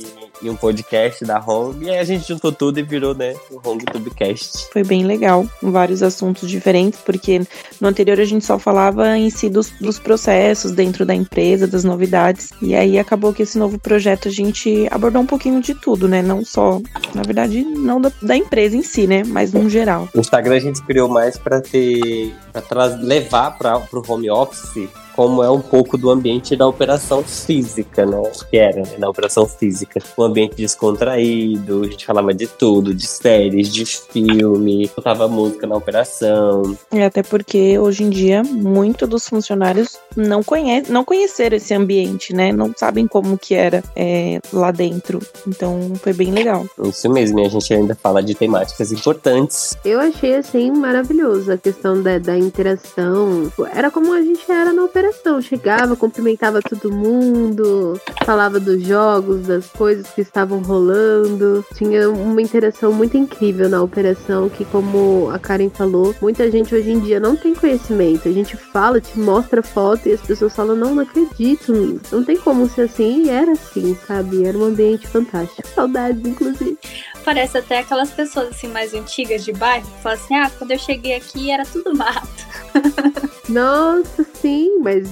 e 0.41 0.49
um 0.49 0.55
podcast 0.55 1.23
da 1.25 1.39
Hong. 1.39 1.85
E 1.85 1.89
aí 1.89 1.97
a 1.99 2.03
gente 2.03 2.27
juntou 2.27 2.51
tudo 2.51 2.79
e 2.79 2.83
virou, 2.83 3.13
né? 3.15 3.35
O 3.51 3.59
Hong 3.67 3.83
Tubecast. 3.85 4.67
Foi 4.71 4.83
bem 4.83 5.05
legal, 5.05 5.45
com 5.59 5.71
vários 5.71 6.03
assuntos 6.03 6.49
diferentes, 6.49 6.99
porque 7.05 7.41
no 7.79 7.87
anterior 7.87 8.19
a 8.19 8.25
gente 8.25 8.45
só 8.45 8.57
falava 8.59 9.17
em 9.17 9.29
si 9.29 9.49
dos, 9.49 9.69
dos 9.81 9.99
processos 9.99 10.71
dentro 10.71 11.05
da 11.05 11.13
empresa, 11.15 11.67
das 11.67 11.83
novidades. 11.83 12.49
E 12.61 12.75
aí 12.75 12.97
acabou 12.99 13.33
que 13.33 13.43
esse 13.43 13.57
novo 13.57 13.77
projeto 13.79 14.27
a 14.27 14.31
gente 14.31 14.87
abordou 14.91 15.21
um 15.21 15.25
pouquinho 15.25 15.61
de 15.61 15.73
tudo, 15.73 16.07
né? 16.07 16.21
Não 16.21 16.43
só, 16.45 16.79
na 17.13 17.23
verdade, 17.23 17.63
não 17.63 17.99
da, 17.99 18.11
da 18.21 18.35
empresa 18.35 18.75
em 18.75 18.83
si, 18.83 19.07
né? 19.07 19.23
Mas 19.25 19.53
no 19.53 19.69
geral. 19.69 20.07
O 20.13 20.19
Instagram 20.19 20.55
a 20.55 20.59
gente 20.59 20.81
criou 20.83 21.07
mais 21.09 21.37
pra 21.37 21.61
ter. 21.61 22.33
pra 22.51 22.61
tra- 22.61 22.85
levar 23.01 23.57
para 23.57 23.79
pro 23.79 24.03
home 24.07 24.29
office 24.29 24.87
como 25.17 25.41
é 25.41 25.49
um 25.49 25.59
pouco 25.59 25.97
do 25.97 26.11
ambiente 26.11 26.55
da 26.55 26.67
operação 26.67 27.23
física, 27.23 28.05
né? 28.05 28.21
Que 28.51 28.57
era, 28.57 28.83
né? 28.83 28.97
Na 28.99 29.09
operação 29.09 29.47
física. 29.47 29.99
Um 30.15 30.21
ambiente 30.21 30.55
descontraído, 30.55 31.81
a 31.81 31.87
gente 31.87 32.05
falava 32.05 32.31
de 32.35 32.45
tudo, 32.45 32.93
de 32.93 33.07
séries, 33.07 33.73
de 33.73 33.83
filme, 33.83 34.91
botava 34.95 35.27
música 35.27 35.65
na 35.65 35.75
operação. 35.75 36.77
É 36.91 37.03
até 37.03 37.23
porque 37.23 37.79
hoje 37.79 38.03
em 38.03 38.11
dia 38.11 38.43
muitos 38.43 39.09
dos 39.09 39.27
funcionários 39.27 39.97
não, 40.15 40.43
conhe 40.43 40.83
não 40.87 41.03
conheceram 41.03 41.57
esse 41.57 41.73
ambiente, 41.73 42.31
né? 42.31 42.51
Não 42.51 42.71
sabem 42.77 43.07
como 43.07 43.39
que 43.39 43.55
era 43.55 43.83
é, 43.95 44.39
lá 44.53 44.69
dentro. 44.69 45.19
Então 45.47 45.93
foi 45.95 46.13
bem 46.13 46.29
legal. 46.29 46.63
Isso 46.83 47.09
mesmo, 47.09 47.39
e 47.39 47.45
a 47.45 47.49
gente 47.49 47.73
ainda 47.73 47.95
fala 47.95 48.21
de 48.21 48.35
temáticas 48.35 48.91
importantes. 48.91 49.75
Eu 49.83 49.99
achei 49.99 50.35
assim 50.35 50.69
maravilhoso 50.69 51.51
a 51.51 51.57
questão 51.57 52.03
da, 52.03 52.19
da 52.19 52.37
interação. 52.37 53.51
Era 53.73 53.89
como 53.89 54.13
a 54.13 54.21
gente 54.21 54.43
era 54.51 54.71
na 54.71 54.83
operação. 54.83 55.06
Chegava, 55.41 55.95
cumprimentava 55.95 56.61
todo 56.61 56.91
mundo, 56.91 57.99
falava 58.25 58.59
dos 58.59 58.81
jogos, 58.83 59.47
das 59.47 59.67
coisas 59.67 60.07
que 60.09 60.21
estavam 60.21 60.61
rolando. 60.61 61.65
Tinha 61.75 62.09
uma 62.09 62.41
interação 62.41 62.91
muito 62.91 63.17
incrível 63.17 63.69
na 63.69 63.81
operação 63.81 64.49
que, 64.49 64.65
como 64.65 65.29
a 65.31 65.39
Karen 65.39 65.69
falou, 65.69 66.15
muita 66.21 66.49
gente 66.51 66.73
hoje 66.73 66.91
em 66.91 66.99
dia 66.99 67.19
não 67.19 67.35
tem 67.35 67.53
conhecimento. 67.53 68.27
A 68.27 68.31
gente 68.31 68.57
fala, 68.57 68.99
te 68.99 69.17
mostra 69.19 69.61
foto 69.61 70.07
e 70.07 70.13
as 70.13 70.21
pessoas 70.21 70.55
falam, 70.55 70.75
não, 70.75 70.95
não 70.95 71.03
acredito. 71.03 72.01
Não 72.11 72.23
tem 72.23 72.37
como 72.37 72.67
ser 72.67 72.83
assim. 72.83 73.23
E 73.23 73.29
era 73.29 73.51
assim, 73.51 73.97
sabe? 74.07 74.45
Era 74.45 74.57
um 74.57 74.65
ambiente 74.65 75.07
fantástico. 75.07 75.67
Saudades, 75.67 76.25
inclusive. 76.25 76.77
Parece 77.23 77.57
até 77.57 77.79
aquelas 77.79 78.09
pessoas 78.11 78.49
assim 78.49 78.67
mais 78.67 78.93
antigas 78.93 79.43
de 79.43 79.51
bairro 79.51 79.85
que 79.85 80.01
falam 80.01 80.17
assim: 80.17 80.35
ah, 80.35 80.51
quando 80.57 80.71
eu 80.71 80.79
cheguei 80.79 81.15
aqui 81.15 81.51
era 81.51 81.65
tudo 81.65 81.95
mato. 81.95 82.27
Nossa, 83.47 84.23
sim, 84.25 84.77
mas 84.79 85.07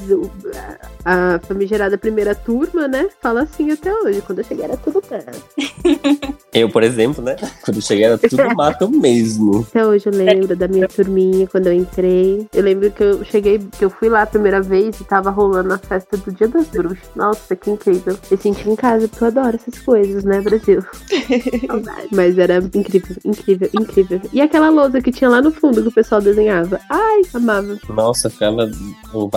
a 1.05 1.39
famigerada 1.39 1.97
primeira 1.97 2.35
turma, 2.35 2.87
né? 2.87 3.09
Fala 3.21 3.43
assim 3.43 3.71
até 3.71 3.93
hoje. 3.93 4.21
Quando 4.21 4.39
eu 4.39 4.45
cheguei 4.45 4.65
era 4.65 4.77
tudo 4.77 5.01
terra. 5.01 5.31
Eu, 6.55 6.69
por 6.69 6.83
exemplo, 6.83 7.21
né? 7.21 7.35
Quando 7.65 7.77
eu 7.77 7.81
cheguei 7.81 8.05
era 8.05 8.17
tudo 8.17 8.37
mato 8.55 8.89
mesmo. 8.89 9.67
Até 9.69 9.85
hoje 9.85 10.05
eu 10.07 10.13
lembro 10.13 10.55
da 10.55 10.69
minha 10.69 10.87
turminha 10.87 11.45
quando 11.47 11.67
eu 11.67 11.73
entrei. 11.73 12.47
Eu 12.53 12.63
lembro 12.63 12.89
que 12.91 13.03
eu 13.03 13.25
cheguei, 13.25 13.59
que 13.59 13.83
eu 13.83 13.89
fui 13.89 14.07
lá 14.07 14.21
a 14.21 14.25
primeira 14.25 14.61
vez 14.61 14.97
e 15.01 15.03
tava 15.03 15.29
rolando 15.29 15.73
a 15.73 15.77
festa 15.77 16.15
do 16.15 16.31
Dia 16.31 16.47
das 16.47 16.67
Bruxas. 16.67 17.09
Nossa, 17.13 17.57
que 17.57 17.69
incrível. 17.69 18.17
Me 18.31 18.37
senti 18.37 18.69
em 18.69 18.75
casa, 18.75 19.05
porque 19.05 19.21
eu 19.21 19.27
adoro 19.27 19.57
essas 19.57 19.77
coisas, 19.79 20.23
né, 20.23 20.39
Brasil? 20.39 20.81
Mas 22.11 22.37
era 22.37 22.59
incrível, 22.73 23.17
incrível, 23.25 23.69
incrível. 23.73 24.21
E 24.31 24.39
aquela 24.39 24.69
lousa 24.69 25.01
que 25.01 25.11
tinha 25.11 25.29
lá 25.29 25.41
no 25.41 25.51
fundo 25.51 25.81
que 25.81 25.89
o 25.89 25.93
pessoal 25.93 26.21
desenhava. 26.21 26.79
Ai, 26.89 27.21
amava. 27.33 27.77
Nossa, 27.89 28.29
ficava 28.29 28.71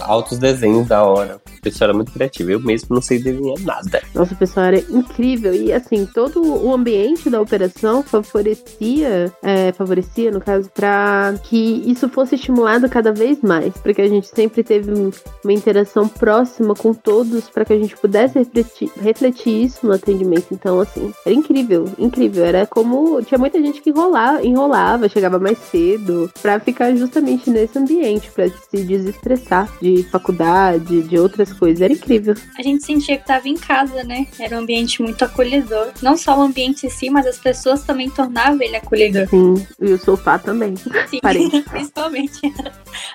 altos 0.03 0.39
desenhos 0.39 0.87
da 0.87 1.03
hora. 1.03 1.41
O 1.69 1.73
pessoal 1.73 1.89
era 1.89 1.97
muito 1.97 2.13
criativo. 2.13 2.51
Eu 2.51 2.61
mesmo 2.61 2.95
não 2.95 3.03
sei 3.03 3.19
desenhar 3.19 3.59
nada. 3.61 4.03
Nossa, 4.15 4.35
o 4.35 4.37
pessoal 4.37 4.67
era 4.67 4.79
incrível. 4.91 5.55
E 5.55 5.73
assim, 5.73 6.07
todo 6.07 6.43
o 6.43 6.73
ambiente 6.73 7.29
da 7.29 7.41
operação 7.41 8.03
favorecia, 8.03 9.33
é, 9.43 9.73
favorecia, 9.73 10.31
no 10.31 10.41
caso, 10.41 10.71
para 10.75 11.35
que 11.45 11.83
isso 11.87 12.09
fosse 12.09 12.37
estimulado 12.37 12.89
cada 12.89 13.13
vez 13.13 13.41
mais. 13.43 13.75
Porque 13.75 14.03
a 14.03 14.09
gente 14.09 14.29
sempre 14.29 14.63
teve 14.63 14.91
uma 14.93 15.53
interação 15.53 16.09
próxima 16.09 16.75
com 16.75 16.95
todos 16.95 17.49
para 17.51 17.65
que 17.65 17.73
a 17.73 17.79
gente 17.79 17.97
pudesse 17.97 18.39
refletir, 18.39 18.91
refletir 19.01 19.65
isso 19.65 19.87
no 19.87 19.93
atendimento. 19.93 20.47
Então, 20.53 20.81
assim, 20.81 21.13
era 21.27 21.35
incrível, 21.35 21.85
incrível. 21.99 22.45
Era 22.45 22.67
como. 22.67 23.23
Tinha 23.23 23.39
muita 23.39 23.61
gente 23.61 23.83
que 23.83 23.91
enrolava, 23.91 24.45
enrolava 24.45 25.09
chegava 25.09 25.39
mais 25.39 25.59
cedo, 25.59 26.31
para 26.41 26.61
ficar 26.61 26.95
justamente 26.95 27.51
nesse 27.51 27.79
ambiente, 27.79 28.31
para 28.31 28.49
se 28.49 28.83
desestressar 28.85 29.69
de 29.81 30.03
faculdade, 30.05 31.03
de 31.03 31.19
outras 31.19 31.53
coisas. 31.59 31.81
Era 31.81 31.93
incrível. 31.93 32.35
A 32.59 32.63
gente 32.63 32.85
sentia 32.85 33.19
que 33.19 33.27
tava 33.27 33.49
em 33.49 33.57
casa, 33.57 34.05
né? 34.05 34.27
Era 34.39 34.57
um 34.57 34.61
ambiente 34.61 35.03
muito 35.03 35.25
acolhedor. 35.25 35.93
Não 36.01 36.17
só 36.17 36.39
o 36.39 36.43
ambiente 36.43 36.87
em 36.87 36.91
si, 36.91 37.11
mas 37.11 37.27
as 37.27 37.39
pessoas 37.39 37.83
também 37.83 38.09
tornavam 38.09 38.63
ele 38.63 38.77
acolhedor. 38.77 39.29
Sim, 39.29 39.67
e 39.81 39.93
o 39.93 39.99
sofá 39.99 40.39
também. 40.39 40.75
Sim, 40.77 41.21
principalmente. 41.71 42.41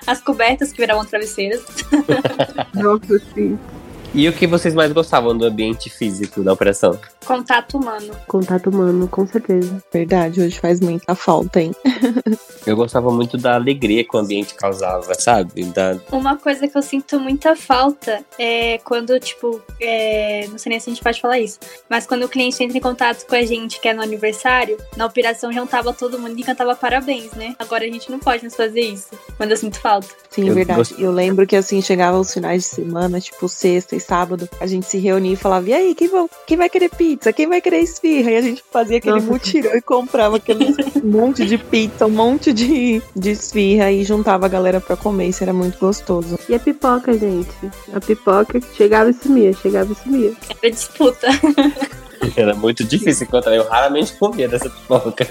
As 0.06 0.20
cobertas 0.20 0.72
que 0.72 0.78
viravam 0.78 1.04
travesseiras. 1.04 1.62
Nossa, 2.74 3.18
sim. 3.34 3.58
E 4.14 4.28
o 4.28 4.32
que 4.32 4.46
vocês 4.46 4.74
mais 4.74 4.92
gostavam 4.92 5.36
do 5.36 5.44
ambiente 5.44 5.90
físico 5.90 6.42
da 6.42 6.52
operação? 6.52 6.98
Contato 7.24 7.78
humano. 7.78 8.14
Contato 8.26 8.70
humano, 8.70 9.08
com 9.08 9.26
certeza. 9.26 9.82
Verdade, 9.92 10.40
hoje 10.40 10.58
faz 10.58 10.80
muita 10.80 11.14
falta, 11.14 11.60
hein? 11.60 11.72
eu 12.66 12.76
gostava 12.76 13.10
muito 13.10 13.36
da 13.36 13.54
alegria 13.54 14.04
que 14.04 14.16
o 14.16 14.20
ambiente 14.20 14.54
causava, 14.54 15.14
sabe? 15.14 15.64
Da... 15.64 15.98
Uma 16.12 16.36
coisa 16.36 16.68
que 16.68 16.76
eu 16.76 16.82
sinto 16.82 17.18
muita 17.18 17.56
falta 17.56 18.24
é 18.38 18.78
quando, 18.78 19.18
tipo, 19.18 19.60
é... 19.80 20.46
não 20.48 20.58
sei 20.58 20.70
nem 20.70 20.80
se 20.80 20.90
a 20.90 20.92
gente 20.92 21.02
pode 21.02 21.20
falar 21.20 21.38
isso, 21.38 21.58
mas 21.88 22.06
quando 22.06 22.24
o 22.24 22.28
cliente 22.28 22.62
entra 22.62 22.76
em 22.76 22.80
contato 22.80 23.26
com 23.26 23.34
a 23.34 23.42
gente, 23.42 23.80
que 23.80 23.88
é 23.88 23.94
no 23.94 24.02
aniversário, 24.02 24.76
na 24.96 25.06
operação 25.06 25.52
juntava 25.52 25.92
todo 25.92 26.18
mundo 26.18 26.38
e 26.38 26.42
cantava 26.42 26.74
parabéns, 26.74 27.32
né? 27.32 27.54
Agora 27.58 27.84
a 27.84 27.88
gente 27.88 28.10
não 28.10 28.18
pode 28.18 28.42
mais 28.42 28.54
fazer 28.54 28.80
isso, 28.80 29.10
quando 29.36 29.50
eu 29.50 29.56
sinto 29.56 29.80
falta. 29.80 30.08
Sim, 30.30 30.48
eu 30.48 30.54
verdade. 30.54 30.78
Gost... 30.78 30.94
Eu 30.98 31.12
lembro 31.12 31.46
que 31.46 31.56
assim, 31.56 31.80
chegava 31.80 32.18
os 32.18 32.32
finais 32.32 32.62
de 32.62 32.68
semana, 32.68 33.20
tipo, 33.20 33.48
sexta 33.48 33.96
e 33.96 34.00
sábado, 34.00 34.48
a 34.60 34.66
gente 34.66 34.86
se 34.86 34.98
reunia 34.98 35.32
e 35.32 35.36
falava: 35.36 35.68
e 35.68 35.72
aí, 35.72 35.94
quem, 35.94 36.08
vai, 36.08 36.26
quem 36.46 36.56
vai 36.56 36.68
querer 36.68 36.90
pizza? 37.14 37.32
Quem 37.32 37.48
vai 37.48 37.60
querer 37.60 37.80
esfirra? 37.80 38.30
E 38.32 38.36
a 38.36 38.42
gente 38.42 38.62
fazia 38.70 38.98
aquele 38.98 39.14
Nossa. 39.14 39.26
mutirão 39.26 39.74
e 39.74 39.80
comprava 39.80 40.36
aquele 40.36 40.74
monte 41.02 41.46
de 41.46 41.56
pizza, 41.56 42.06
um 42.06 42.10
monte 42.10 42.52
de, 42.52 43.00
de 43.14 43.30
esfirra 43.30 43.90
e 43.90 44.04
juntava 44.04 44.46
a 44.46 44.48
galera 44.48 44.80
pra 44.80 44.96
comer. 44.96 45.28
Isso 45.28 45.42
era 45.42 45.52
muito 45.52 45.78
gostoso. 45.78 46.38
E 46.48 46.54
a 46.54 46.58
pipoca, 46.58 47.16
gente? 47.16 47.54
A 47.92 48.00
pipoca 48.00 48.60
chegava 48.76 49.10
e 49.10 49.14
sumia, 49.14 49.52
chegava 49.52 49.92
e 49.92 49.94
sumia. 49.94 50.32
Era 50.62 50.70
disputa. 50.70 51.28
Era 52.36 52.54
muito 52.54 52.84
difícil 52.84 53.26
encontrar. 53.26 53.54
Eu 53.54 53.68
raramente 53.68 54.14
comia 54.14 54.48
dessa 54.48 54.68
pipoca. 54.70 55.26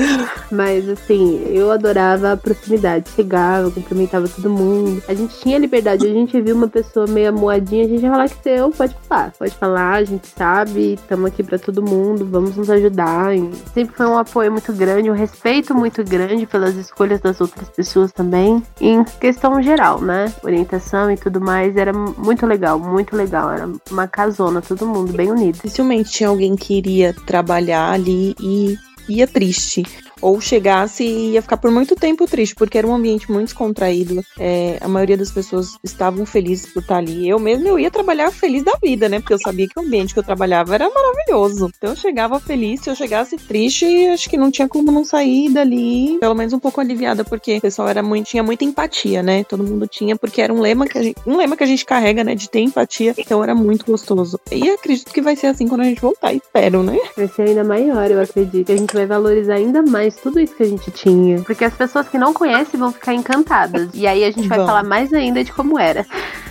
Mas 0.50 0.88
assim, 0.88 1.42
eu 1.48 1.70
adorava 1.70 2.32
a 2.32 2.36
proximidade. 2.36 3.10
Chegava, 3.14 3.70
cumprimentava 3.70 4.28
todo 4.28 4.50
mundo. 4.50 5.02
A 5.08 5.14
gente 5.14 5.38
tinha 5.40 5.58
liberdade. 5.58 6.06
A 6.06 6.12
gente 6.12 6.40
viu 6.40 6.56
uma 6.56 6.68
pessoa 6.68 7.06
meio 7.06 7.32
moadinha, 7.32 7.84
a 7.84 7.88
gente 7.88 8.02
ia 8.02 8.10
falar 8.10 8.28
que 8.28 8.42
seu, 8.42 8.70
pode 8.70 8.94
falar. 9.08 9.32
Pode 9.38 9.54
falar, 9.54 9.94
a 9.94 10.04
gente 10.04 10.26
sabe, 10.28 10.94
estamos 10.94 11.26
aqui 11.26 11.42
para 11.42 11.58
todo 11.58 11.82
mundo, 11.82 12.26
vamos 12.26 12.56
nos 12.56 12.70
ajudar. 12.70 13.36
E 13.36 13.50
sempre 13.72 13.96
foi 13.96 14.06
um 14.06 14.18
apoio 14.18 14.50
muito 14.50 14.72
grande, 14.72 15.10
um 15.10 15.14
respeito 15.14 15.74
muito 15.74 16.02
grande 16.04 16.46
pelas 16.46 16.74
escolhas 16.74 17.20
das 17.20 17.40
outras 17.40 17.68
pessoas 17.68 18.12
também. 18.12 18.62
Em 18.80 19.04
questão 19.04 19.60
geral, 19.62 20.00
né? 20.00 20.32
Orientação 20.42 21.10
e 21.10 21.16
tudo 21.16 21.40
mais, 21.40 21.76
era 21.76 21.92
muito 21.92 22.46
legal, 22.46 22.78
muito 22.78 23.16
legal. 23.16 23.50
Era 23.50 23.68
uma 23.90 24.06
casona, 24.06 24.62
todo 24.62 24.86
mundo 24.86 25.12
bem 25.12 25.30
unido. 25.30 25.54
Dificilmente 25.54 26.10
tinha 26.10 26.28
alguém 26.38 26.54
que 26.54 26.74
iria 26.74 27.12
trabalhar 27.12 27.90
ali 27.90 28.32
e 28.40 28.78
ia 29.08 29.26
triste 29.26 29.82
ou 30.20 30.40
chegasse 30.40 31.04
e 31.04 31.32
ia 31.32 31.42
ficar 31.42 31.56
por 31.56 31.70
muito 31.70 31.94
tempo 31.94 32.26
triste, 32.26 32.54
porque 32.54 32.78
era 32.78 32.86
um 32.86 32.94
ambiente 32.94 33.30
muito 33.30 33.46
descontraído. 33.46 34.22
É, 34.38 34.78
a 34.80 34.88
maioria 34.88 35.16
das 35.16 35.30
pessoas 35.30 35.78
estavam 35.82 36.24
felizes 36.26 36.72
por 36.72 36.80
estar 36.80 36.96
ali. 36.96 37.28
Eu 37.28 37.38
mesmo 37.38 37.68
eu 37.68 37.78
ia 37.78 37.90
trabalhar 37.90 38.30
feliz 38.30 38.62
da 38.62 38.72
vida, 38.82 39.08
né? 39.08 39.20
Porque 39.20 39.34
eu 39.34 39.38
sabia 39.38 39.68
que 39.68 39.78
o 39.78 39.82
ambiente 39.82 40.12
que 40.12 40.20
eu 40.20 40.24
trabalhava 40.24 40.74
era 40.74 40.88
maravilhoso. 40.88 41.70
Então 41.76 41.90
eu 41.90 41.96
chegava 41.96 42.40
feliz, 42.40 42.80
se 42.80 42.90
eu 42.90 42.94
chegasse 42.94 43.36
triste, 43.36 43.84
acho 44.08 44.28
que 44.28 44.36
não 44.36 44.50
tinha 44.50 44.68
como 44.68 44.90
não 44.90 45.04
sair 45.04 45.50
dali, 45.50 46.18
pelo 46.20 46.34
menos 46.34 46.52
um 46.52 46.58
pouco 46.58 46.80
aliviada, 46.80 47.24
porque 47.24 47.58
o 47.58 47.60
pessoal 47.60 47.88
era 47.88 48.02
muito, 48.02 48.26
tinha 48.26 48.42
muita 48.42 48.64
empatia, 48.64 49.22
né? 49.22 49.44
Todo 49.44 49.64
mundo 49.64 49.86
tinha, 49.86 50.16
porque 50.16 50.40
era 50.40 50.52
um 50.52 50.60
lema 50.60 50.86
que 50.86 50.98
a 50.98 51.02
gente, 51.02 51.16
um 51.26 51.36
lema 51.36 51.56
que 51.56 51.64
a 51.64 51.66
gente 51.66 51.84
carrega, 51.84 52.24
né? 52.24 52.34
De 52.34 52.48
ter 52.48 52.60
empatia. 52.60 53.14
Então 53.18 53.42
era 53.42 53.54
muito 53.54 53.84
gostoso. 53.86 54.38
E 54.50 54.68
acredito 54.70 55.12
que 55.12 55.20
vai 55.20 55.36
ser 55.36 55.48
assim 55.48 55.68
quando 55.68 55.82
a 55.82 55.84
gente 55.84 56.00
voltar, 56.00 56.32
espero, 56.32 56.82
né? 56.82 56.98
Vai 57.16 57.28
ser 57.28 57.42
ainda 57.42 57.64
maior, 57.64 58.10
eu 58.10 58.20
acredito. 58.20 58.72
A 58.72 58.76
gente 58.76 58.94
vai 58.94 59.06
valorizar 59.06 59.54
ainda 59.54 59.82
mais 59.82 60.07
tudo 60.16 60.40
isso 60.40 60.54
que 60.54 60.62
a 60.62 60.68
gente 60.68 60.90
tinha. 60.90 61.40
Porque 61.42 61.64
as 61.64 61.74
pessoas 61.74 62.08
que 62.08 62.18
não 62.18 62.32
conhecem 62.32 62.78
vão 62.78 62.92
ficar 62.92 63.14
encantadas. 63.14 63.90
E 63.94 64.06
aí 64.06 64.24
a 64.24 64.30
gente 64.30 64.48
vai 64.48 64.58
Bom. 64.58 64.66
falar 64.66 64.82
mais 64.82 65.12
ainda 65.12 65.42
de 65.42 65.52
como 65.52 65.78
era. 65.78 66.06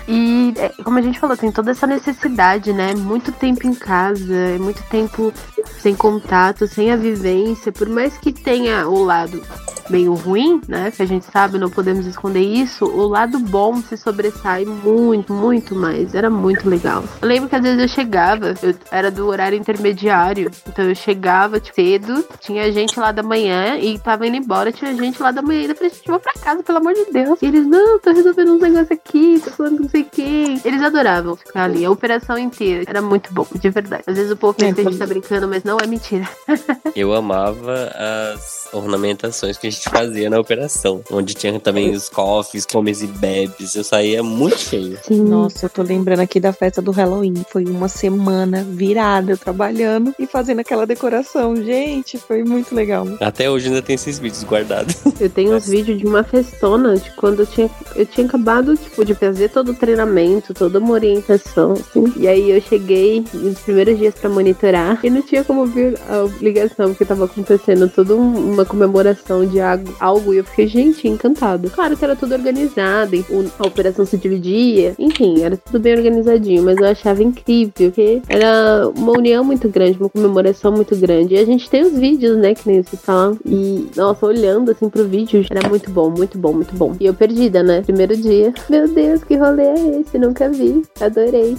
E 0.08 0.54
é, 0.58 0.70
como 0.84 0.98
a 0.98 1.02
gente 1.02 1.20
falou, 1.20 1.36
tem 1.36 1.52
toda 1.52 1.72
essa 1.72 1.86
necessidade, 1.86 2.72
né? 2.72 2.94
Muito 2.96 3.32
tempo 3.32 3.68
em 3.68 3.74
casa, 3.74 4.58
muito 4.60 4.82
tempo 4.84 5.34
sem 5.80 5.96
contato, 5.96 6.68
sem 6.68 6.92
a 6.92 6.96
vivência. 6.96 7.72
Por 7.72 7.90
mais 7.90 8.18
que 8.18 8.32
tenha 8.32 8.88
o 8.88 9.04
lado 9.04 9.42
meio 9.90 10.14
ruim, 10.14 10.62
né? 10.68 10.92
Que 10.92 11.02
a 11.02 11.06
gente 11.06 11.26
sabe, 11.32 11.58
não 11.58 11.70
podemos 11.70 12.06
esconder 12.06 12.42
isso. 12.42 12.86
O 12.86 13.08
lado 13.08 13.40
bom 13.40 13.82
se 13.82 13.96
sobressai 13.96 14.66
muito, 14.66 15.34
muito 15.34 15.76
mais. 15.76 16.14
Era 16.14 16.30
muito 16.30 16.70
legal. 16.70 17.04
Eu 17.22 17.28
lembro 17.28 17.50
que 17.50 17.56
às 17.56 17.62
vezes 17.62 17.80
eu 17.80 17.88
chegava, 17.88 18.54
eu 18.62 18.76
era 18.92 19.10
do 19.10 19.28
horário 19.28 19.58
intermediário, 19.58 20.52
então 20.68 20.86
eu 20.86 20.96
chegava 20.96 21.60
tipo, 21.60 21.78
cedo, 21.78 22.26
tinha 22.40 22.72
gente 22.72 23.00
lá 23.00 23.12
da 23.12 23.22
manhã 23.22 23.78
e 23.78 24.00
tava 24.00 24.26
indo 24.26 24.38
embora, 24.38 24.72
tinha 24.72 24.96
gente 24.96 25.22
lá 25.22 25.30
da 25.30 25.44
manhã 25.44 25.62
ainda. 25.62 25.76
Falei, 25.76 25.92
gente, 25.92 26.08
vou 26.08 26.20
pra 26.20 26.34
casa, 26.34 26.64
pelo 26.64 26.80
amor 26.80 26.94
de 26.96 27.06
Deus. 27.12 27.40
E 27.40 27.46
eles, 27.46 27.68
não, 27.68 28.00
tô 28.00 28.12
resolvendo 28.12 28.54
uns 28.54 28.62
negócios 28.62 28.92
aqui, 28.92 29.40
tô 29.44 29.52
falando 29.52 29.82
não 29.82 29.90
sei 29.90 30.04
quem. 30.04 30.60
Eles 30.66 30.82
adoravam 30.82 31.36
ficar 31.36 31.66
ali, 31.66 31.86
a 31.86 31.92
operação 31.92 32.38
inteira. 32.38 32.84
Era 32.88 33.02
muito 33.02 33.32
bom, 33.32 33.46
de 33.54 33.70
verdade. 33.70 34.04
Às 34.08 34.16
vezes 34.16 34.32
o 34.32 34.38
povo 34.38 34.58
pensa 34.58 34.74
que 34.74 34.82
a 34.82 34.84
gente 34.90 34.98
tá 34.98 35.06
brincando, 35.06 35.48
mas 35.48 35.64
não 35.64 35.78
é 35.78 35.86
mentira. 35.86 36.28
eu 36.96 37.14
amava 37.14 37.92
as 38.34 38.67
ornamentações 38.74 39.58
que 39.58 39.68
a 39.68 39.70
gente 39.70 39.90
fazia 39.90 40.30
na 40.30 40.40
operação, 40.40 41.02
onde 41.12 41.34
tinha 41.34 41.60
também 41.60 41.92
os 41.92 42.10
cofres, 42.10 42.66
comes 42.66 43.02
e 43.02 43.08
bebes. 43.08 43.76
Eu 43.76 43.84
saía 43.84 44.24
muito 44.24 44.58
cheio. 44.60 44.98
Sim. 45.04 45.24
Nossa, 45.24 45.66
eu 45.66 45.70
tô 45.70 45.82
lembrando 45.82 46.22
aqui 46.22 46.40
da 46.40 46.54
festa 46.54 46.82
do 46.82 46.92
Halloween. 46.92 47.46
Foi 47.50 47.64
uma 47.66 47.88
semana 47.88 48.64
virada 48.64 49.38
trabalhando 49.38 50.14
e 50.20 50.26
fazendo 50.26 50.60
aquela 50.60 50.86
decoração. 50.86 51.56
Gente, 51.56 52.18
foi 52.18 52.44
muito 52.44 52.74
legal. 52.74 53.08
Até 53.20 53.50
hoje 53.50 53.68
ainda 53.68 53.82
tem 53.82 53.96
esses 53.96 54.20
vídeos 54.20 54.44
guardados. 54.44 54.96
Eu 55.20 55.30
tenho 55.30 55.56
uns 55.56 55.68
vídeos 55.68 55.98
de 55.98 56.06
uma 56.06 56.24
festona 56.24 56.96
de 56.96 57.10
quando 57.12 57.40
eu 57.40 57.46
tinha, 57.48 57.70
eu 57.96 58.06
tinha 58.06 58.28
acabado, 58.28 58.78
tipo, 58.78 59.04
de 59.04 59.16
fazer 59.16 59.50
todo 59.50 59.72
o 59.72 59.74
treinamento, 59.74 60.54
toda 60.54 60.78
uma 60.80 60.92
orientação, 60.92 61.74
assim. 61.74 62.14
E 62.18 62.28
aí 62.28 62.52
eu 62.52 62.62
cheguei 62.62 63.26
nos 63.34 63.60
primeiros 63.60 63.98
dias 63.98 64.14
para 64.14 64.30
monitorar 64.30 65.00
e 65.04 65.10
não 65.10 65.22
tinha 65.22 65.44
como 65.44 65.66
ver 65.66 65.98
a 66.08 66.28
ligação, 66.42 66.90
porque 66.90 67.06
tava 67.06 67.26
acontecendo 67.26 67.90
toda 67.90 68.16
uma 68.58 68.66
comemoração 68.66 69.46
de 69.46 69.60
algo 70.00 70.34
e 70.34 70.38
eu 70.38 70.44
fiquei, 70.44 70.68
gente, 70.68 71.08
encantado. 71.08 71.70
Claro 71.70 71.96
que 71.96 72.04
era 72.04 72.16
tudo 72.16 72.34
organizado, 72.34 73.16
a 73.60 73.68
operação 73.68 74.06
se 74.06 74.18
dividia, 74.18 74.96
enfim, 74.98 75.44
era 75.44 75.56
tudo 75.56 75.80
bem 75.80 75.96
organizadinho, 75.96 76.64
mas 76.64 76.78
eu 76.78 76.86
achava 76.86 77.22
incrível, 77.22 77.72
porque 77.78 78.22
era 78.28 78.90
uma 78.96 79.12
união 79.12 79.44
muito 79.44 79.70
grande, 79.70 80.00
uma 80.00 80.10
comemoração 80.10 80.72
muito 80.72 80.96
grande. 80.96 81.36
E 81.36 81.38
a 81.38 81.46
gente 81.46 81.70
tem 81.70 81.84
os 81.84 81.94
vídeos, 81.94 82.38
né, 82.38 82.56
que 82.56 82.68
nem 82.68 82.82
você 82.82 82.98
fala, 82.98 83.38
e 83.46 83.88
nossa, 83.96 84.26
olhando 84.26 84.72
assim 84.72 84.90
pro 84.90 85.08
vídeo, 85.08 85.46
era 85.50 85.70
muito 85.70 85.92
bom, 85.92 86.10
muito 86.10 86.38
bom, 86.38 86.54
muito 86.54 86.76
bom. 86.76 86.96
E 87.00 87.06
eu 87.06 87.14
perdida, 87.14 87.62
né? 87.62 87.82
Primeiro 87.82 88.16
dia, 88.18 88.54
meu 88.70 88.88
Deus, 88.88 89.24
que 89.24 89.36
rolê 89.36 89.64
é 89.64 90.00
esse? 90.00 90.18
Nunca 90.18 90.50
vi, 90.50 90.82
adorei. 91.00 91.56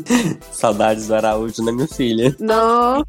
Saudades 0.52 1.06
do 1.06 1.14
Araújo, 1.14 1.64
né, 1.64 1.72
minha 1.72 1.88
filha? 1.88 2.36
Nossa. 2.38 3.04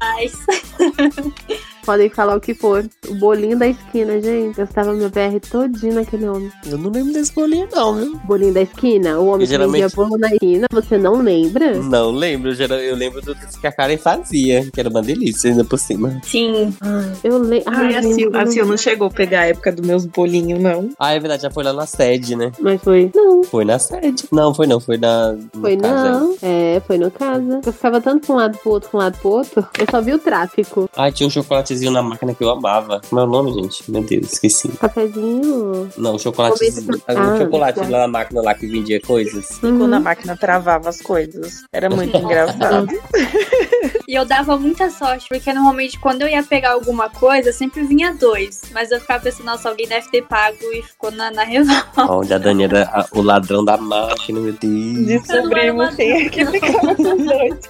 Podem 1.84 2.08
falar 2.08 2.36
o 2.36 2.40
que 2.40 2.54
for. 2.54 2.84
O 3.08 3.14
bolinho 3.16 3.58
da 3.58 3.66
esquina, 3.68 4.20
gente. 4.20 4.58
Eu 4.58 4.64
estava 4.64 4.92
meu 4.94 5.10
BR 5.10 5.38
todinho 5.50 5.94
naquele 5.94 6.26
homem. 6.28 6.50
Eu 6.66 6.78
não 6.78 6.90
lembro 6.90 7.12
desse 7.12 7.32
bolinho, 7.34 7.68
não, 7.72 7.94
viu? 7.94 8.16
Bolinho 8.24 8.54
da 8.54 8.62
esquina? 8.62 9.18
O 9.18 9.26
homem 9.26 9.34
Eu 9.34 9.38
que 9.40 9.46
geralmente- 9.46 9.82
vendia 9.82 9.96
bolo 9.96 10.18
na 10.18 10.28
esquina, 10.32 10.66
você 10.72 10.96
não 10.98 11.20
lembra? 11.22 11.74
Não 11.78 12.10
lembro. 12.10 12.50
Eu, 12.50 12.54
geral- 12.54 12.78
eu 12.78 12.96
lembro 12.96 13.20
do 13.20 13.34
que 13.34 13.66
a 13.66 13.72
Karen 13.72 13.96
fazia, 13.98 14.68
que 14.72 14.80
era 14.80 14.88
uma 14.88 15.02
delícia 15.02 15.50
ainda 15.50 15.64
por 15.64 15.78
cima. 15.78 16.20
Sim. 16.24 16.74
Ai, 16.80 17.12
eu 17.22 17.38
lembro. 17.38 17.70
Ai, 17.74 17.96
a 17.96 18.02
Sil, 18.02 18.30
a 18.34 18.46
Sil 18.48 18.64
não 18.66 18.76
chegou 18.76 19.08
a 19.08 19.10
pegar 19.10 19.40
a 19.40 19.46
época 19.46 19.70
dos 19.72 19.86
meus 19.86 20.06
bolinhos, 20.06 20.60
não. 20.60 20.90
Ah, 20.98 21.12
é 21.12 21.20
verdade, 21.20 21.42
já 21.42 21.50
foi 21.50 21.64
lá 21.64 21.72
na 21.72 21.86
sede, 21.86 22.34
né? 22.36 22.50
Mas 22.60 22.80
foi. 22.82 23.10
Não, 23.14 23.44
Foi 23.44 23.64
na 23.64 23.78
sede. 23.78 24.24
Não, 24.32 24.54
foi 24.54 24.66
não, 24.66 24.80
foi 24.80 24.96
na. 24.96 25.36
foi 25.60 25.76
caso 25.76 25.94
aí. 25.94 26.10
não. 26.12 26.36
É, 26.42 26.82
foi 26.86 26.98
no 26.98 27.10
casa. 27.10 27.60
Eu 27.64 27.72
ficava 27.72 28.00
tanto 28.00 28.26
pra 28.26 28.34
um 28.34 28.38
lado 28.38 28.58
pro 28.58 28.70
outro, 28.72 28.88
pra 28.90 28.98
um 28.98 29.02
lado 29.02 29.18
pro 29.18 29.28
outro. 29.30 29.66
Eu 29.78 29.86
só 29.90 30.00
vi 30.00 30.12
o 30.14 30.18
tráfico. 30.18 30.88
Ah, 30.96 31.10
tinha 31.10 31.26
um 31.26 31.30
chocolatezinho 31.74 31.90
na 31.90 32.02
máquina 32.02 32.34
que 32.34 32.42
eu 32.44 32.50
amava. 32.50 33.00
Como 33.08 33.20
é 33.20 33.24
o 33.24 33.26
nome, 33.26 33.52
gente? 33.52 33.90
Meu 33.90 34.02
Deus, 34.02 34.32
esqueci. 34.32 34.68
Cafezinho. 34.68 35.88
Não, 35.96 36.18
chocolatezinho. 36.18 37.00
Ah, 37.06 37.12
um 37.14 37.38
chocolate 37.38 37.80
tá. 37.80 37.88
lá 37.88 37.98
na 38.00 38.08
máquina 38.08 38.42
lá 38.42 38.54
que 38.54 38.66
vendia 38.66 39.00
coisas. 39.00 39.50
E 39.58 39.60
quando 39.60 39.94
a 39.94 40.00
máquina 40.00 40.36
travava 40.36 40.88
as 40.88 41.00
coisas. 41.00 41.64
Era 41.72 41.90
muito 41.90 42.16
engraçado. 42.16 42.88
E 44.06 44.14
eu 44.14 44.26
dava 44.26 44.58
muita 44.58 44.90
sorte, 44.90 45.26
porque 45.30 45.50
normalmente 45.50 45.98
quando 45.98 46.22
eu 46.22 46.28
ia 46.28 46.42
pegar 46.42 46.72
alguma 46.72 47.08
coisa, 47.08 47.52
sempre 47.52 47.82
vinha 47.84 48.12
dois. 48.12 48.60
Mas 48.72 48.90
eu 48.90 49.00
ficava 49.00 49.22
pensando, 49.24 49.46
nossa, 49.46 49.68
alguém 49.70 49.88
deve 49.88 50.08
ter 50.10 50.22
pago 50.26 50.58
e 50.74 50.82
ficou 50.82 51.10
na, 51.10 51.30
na 51.30 51.42
revolta. 51.42 52.12
Onde 52.12 52.34
a 52.34 52.38
Dani 52.38 52.64
era 52.64 52.82
a- 52.84 53.06
o 53.12 53.22
ladrão 53.22 53.64
da 53.64 53.78
máquina, 53.78 54.40
meu 54.40 54.52
Deus. 54.52 55.06
Descobrimos 55.06 55.94
quem 55.94 56.12
é 56.26 56.28
que 56.28 56.44
ficava 56.44 56.94
com 56.94 57.02
os 57.02 57.24
dois. 57.24 57.60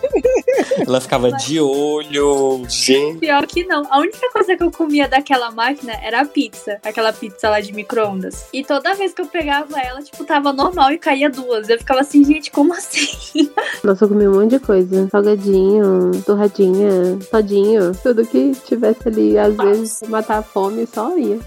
Ela 0.87 1.01
ficava 1.01 1.31
de 1.33 1.61
olho. 1.61 2.65
Gente. 2.69 3.19
Pior 3.21 3.47
que 3.47 3.65
não. 3.65 3.83
A 3.95 4.01
única 4.01 4.29
coisa 4.33 4.57
que 4.57 4.63
eu 4.65 4.73
comia 4.73 5.07
daquela 5.07 5.53
máquina 5.53 5.93
era 6.03 6.23
a 6.23 6.25
pizza. 6.25 6.81
Aquela 6.83 7.13
pizza 7.13 7.49
lá 7.49 7.61
de 7.61 7.73
micro-ondas. 7.73 8.47
E 8.53 8.65
toda 8.65 8.93
vez 8.97 9.15
que 9.15 9.23
eu 9.23 9.27
pegava 9.27 9.79
ela, 9.79 10.03
tipo, 10.03 10.25
tava 10.25 10.53
normal 10.53 10.91
e 10.91 10.99
caía 10.99 11.31
duas. 11.31 11.69
Eu 11.69 11.79
ficava 11.79 12.01
assim, 12.01 12.25
gente, 12.25 12.51
como 12.51 12.73
assim? 12.73 13.49
Nossa, 13.85 14.05
eu 14.05 14.09
comi 14.09 14.27
um 14.27 14.35
monte 14.35 14.51
de 14.51 14.59
coisa. 14.59 15.09
Salgadinho, 15.11 16.11
torradinha, 16.27 17.17
todinho. 17.31 17.93
Tudo 18.03 18.27
que 18.27 18.51
tivesse 18.67 19.07
ali, 19.07 19.39
às 19.39 19.55
vezes, 19.57 20.01
pra 20.01 20.09
matar 20.09 20.39
a 20.39 20.43
fome, 20.43 20.89
só 20.93 21.17
ia. 21.17 21.39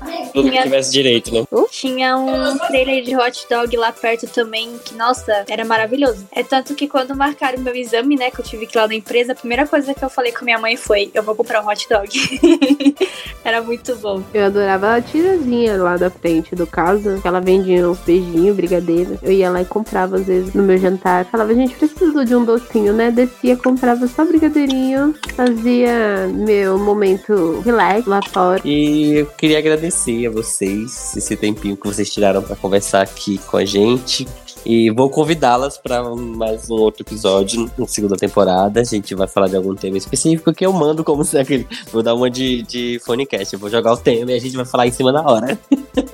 Tudo 0.41 0.51
que 0.51 0.61
tivesse 0.61 0.91
direito, 0.91 1.33
né? 1.33 1.45
Tinha 1.71 2.17
um 2.17 2.57
trailer 2.57 3.03
de 3.03 3.15
hot 3.15 3.45
dog 3.49 3.75
lá 3.77 3.91
perto 3.91 4.27
também, 4.27 4.77
que, 4.83 4.95
nossa, 4.95 5.45
era 5.49 5.65
maravilhoso. 5.65 6.27
É 6.31 6.43
tanto 6.43 6.75
que 6.75 6.87
quando 6.87 7.15
marcaram 7.15 7.59
meu 7.59 7.75
exame, 7.75 8.15
né, 8.15 8.31
que 8.31 8.39
eu 8.39 8.45
tive 8.45 8.65
que 8.65 8.77
ir 8.77 8.79
lá 8.79 8.87
na 8.87 8.95
empresa, 8.95 9.33
a 9.33 9.35
primeira 9.35 9.67
coisa 9.67 9.93
que 9.93 10.03
eu 10.03 10.09
falei 10.09 10.31
com 10.31 10.45
minha 10.45 10.59
mãe 10.59 10.77
foi: 10.77 11.09
eu 11.13 11.23
vou 11.23 11.35
comprar 11.35 11.63
um 11.63 11.67
hot 11.67 11.87
dog. 11.89 12.09
era 13.43 13.61
muito 13.61 13.95
bom. 13.95 14.21
Eu 14.33 14.45
adorava 14.45 14.95
a 14.95 15.01
tirazinha 15.01 15.77
lá 15.77 15.97
da 15.97 16.09
frente 16.09 16.55
do 16.55 16.67
casa, 16.67 17.19
que 17.21 17.27
ela 17.27 17.39
vendia 17.39 17.89
uns 17.89 17.99
beijinhos, 17.99 18.55
brigadeiro. 18.55 19.17
Eu 19.21 19.31
ia 19.31 19.49
lá 19.49 19.61
e 19.61 19.65
comprava, 19.65 20.17
às 20.17 20.25
vezes, 20.25 20.53
no 20.53 20.63
meu 20.63 20.77
jantar. 20.77 21.25
Falava, 21.25 21.53
gente, 21.53 21.75
preciso 21.75 22.25
de 22.25 22.35
um 22.35 22.45
docinho, 22.45 22.93
né? 22.93 23.11
Descia, 23.11 23.55
comprava 23.57 24.07
só 24.07 24.25
brigadeirinho. 24.25 25.15
Fazia 25.35 26.27
meu 26.33 26.77
momento 26.77 27.61
relax 27.61 28.05
lá 28.05 28.19
fora. 28.21 28.61
E 28.63 29.19
eu 29.19 29.25
queria 29.25 29.59
agradecer 29.59 30.26
a 30.27 30.31
vocês 30.31 31.15
esse 31.15 31.35
tempinho 31.35 31.75
que 31.75 31.87
vocês 31.87 32.09
tiraram 32.09 32.41
pra 32.41 32.55
conversar 32.55 33.01
aqui 33.01 33.37
com 33.39 33.57
a 33.57 33.65
gente. 33.65 34.27
E 34.65 34.89
vou 34.89 35.09
convidá-las 35.09 35.77
para 35.77 36.03
mais 36.13 36.69
um 36.69 36.75
outro 36.75 37.01
episódio 37.01 37.71
na 37.77 37.87
segunda 37.87 38.17
temporada. 38.17 38.81
A 38.81 38.83
gente 38.83 39.15
vai 39.15 39.27
falar 39.27 39.47
de 39.47 39.55
algum 39.55 39.73
tema 39.73 39.97
específico 39.97 40.53
que 40.53 40.65
eu 40.65 40.73
mando 40.73 41.03
como 41.03 41.23
se 41.25 41.37
aquele. 41.37 41.67
Vou 41.91 42.03
dar 42.03 42.13
uma 42.13 42.29
de, 42.29 42.63
de 42.63 42.99
phonecast. 43.05 43.53
Eu 43.53 43.59
vou 43.59 43.69
jogar 43.69 43.93
o 43.93 43.97
tema 43.97 44.31
e 44.31 44.35
a 44.35 44.39
gente 44.39 44.55
vai 44.55 44.65
falar 44.65 44.87
em 44.87 44.91
cima 44.91 45.13
da 45.13 45.21
hora. 45.21 45.57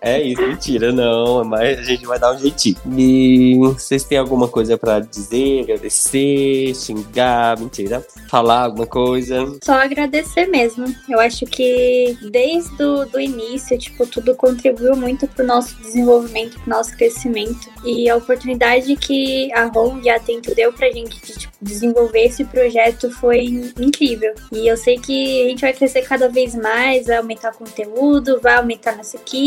é 0.00 0.22
isso, 0.22 0.42
mentira, 0.42 0.92
não. 0.92 1.44
Mas 1.44 1.78
a 1.78 1.82
gente 1.82 2.06
vai 2.06 2.18
dar 2.18 2.32
um 2.32 2.38
jeitinho. 2.38 2.76
E 2.96 3.56
vocês 3.58 4.04
têm 4.04 4.18
alguma 4.18 4.48
coisa 4.48 4.76
pra 4.76 5.00
dizer, 5.00 5.62
agradecer, 5.62 6.74
xingar, 6.74 7.58
mentira? 7.58 8.04
Falar 8.28 8.64
alguma 8.64 8.86
coisa? 8.86 9.56
Só 9.62 9.74
agradecer 9.74 10.46
mesmo. 10.46 10.86
Eu 11.08 11.20
acho 11.20 11.44
que 11.46 12.16
desde 12.30 12.82
o 12.82 13.04
do 13.04 13.20
início, 13.20 13.78
tipo, 13.78 14.06
tudo 14.06 14.34
contribuiu 14.34 14.96
muito 14.96 15.26
pro 15.28 15.46
nosso 15.46 15.76
desenvolvimento, 15.76 16.58
pro 16.60 16.70
nosso 16.70 16.96
crescimento. 16.96 17.70
E 17.84 18.08
a 18.08 18.16
oportunidade 18.16 18.94
que 18.96 19.52
a 19.52 19.66
ROM 19.66 20.00
e 20.02 20.10
a 20.10 20.16
Atento 20.16 20.54
deu 20.54 20.72
pra 20.72 20.90
gente 20.90 21.20
de 21.20 21.38
tipo, 21.38 21.52
desenvolver 21.60 22.24
esse 22.24 22.44
projeto 22.44 23.10
foi 23.10 23.44
incrível. 23.78 24.34
E 24.52 24.66
eu 24.66 24.76
sei 24.76 24.98
que 24.98 25.42
a 25.44 25.48
gente 25.48 25.60
vai 25.60 25.72
crescer 25.72 26.02
cada 26.02 26.28
vez 26.28 26.54
mais, 26.54 27.06
vai 27.06 27.16
aumentar 27.16 27.52
o 27.52 27.58
conteúdo, 27.58 28.40
vai 28.40 28.56
aumentar 28.56 28.96
nossa 28.96 29.16
equipe. 29.16 29.45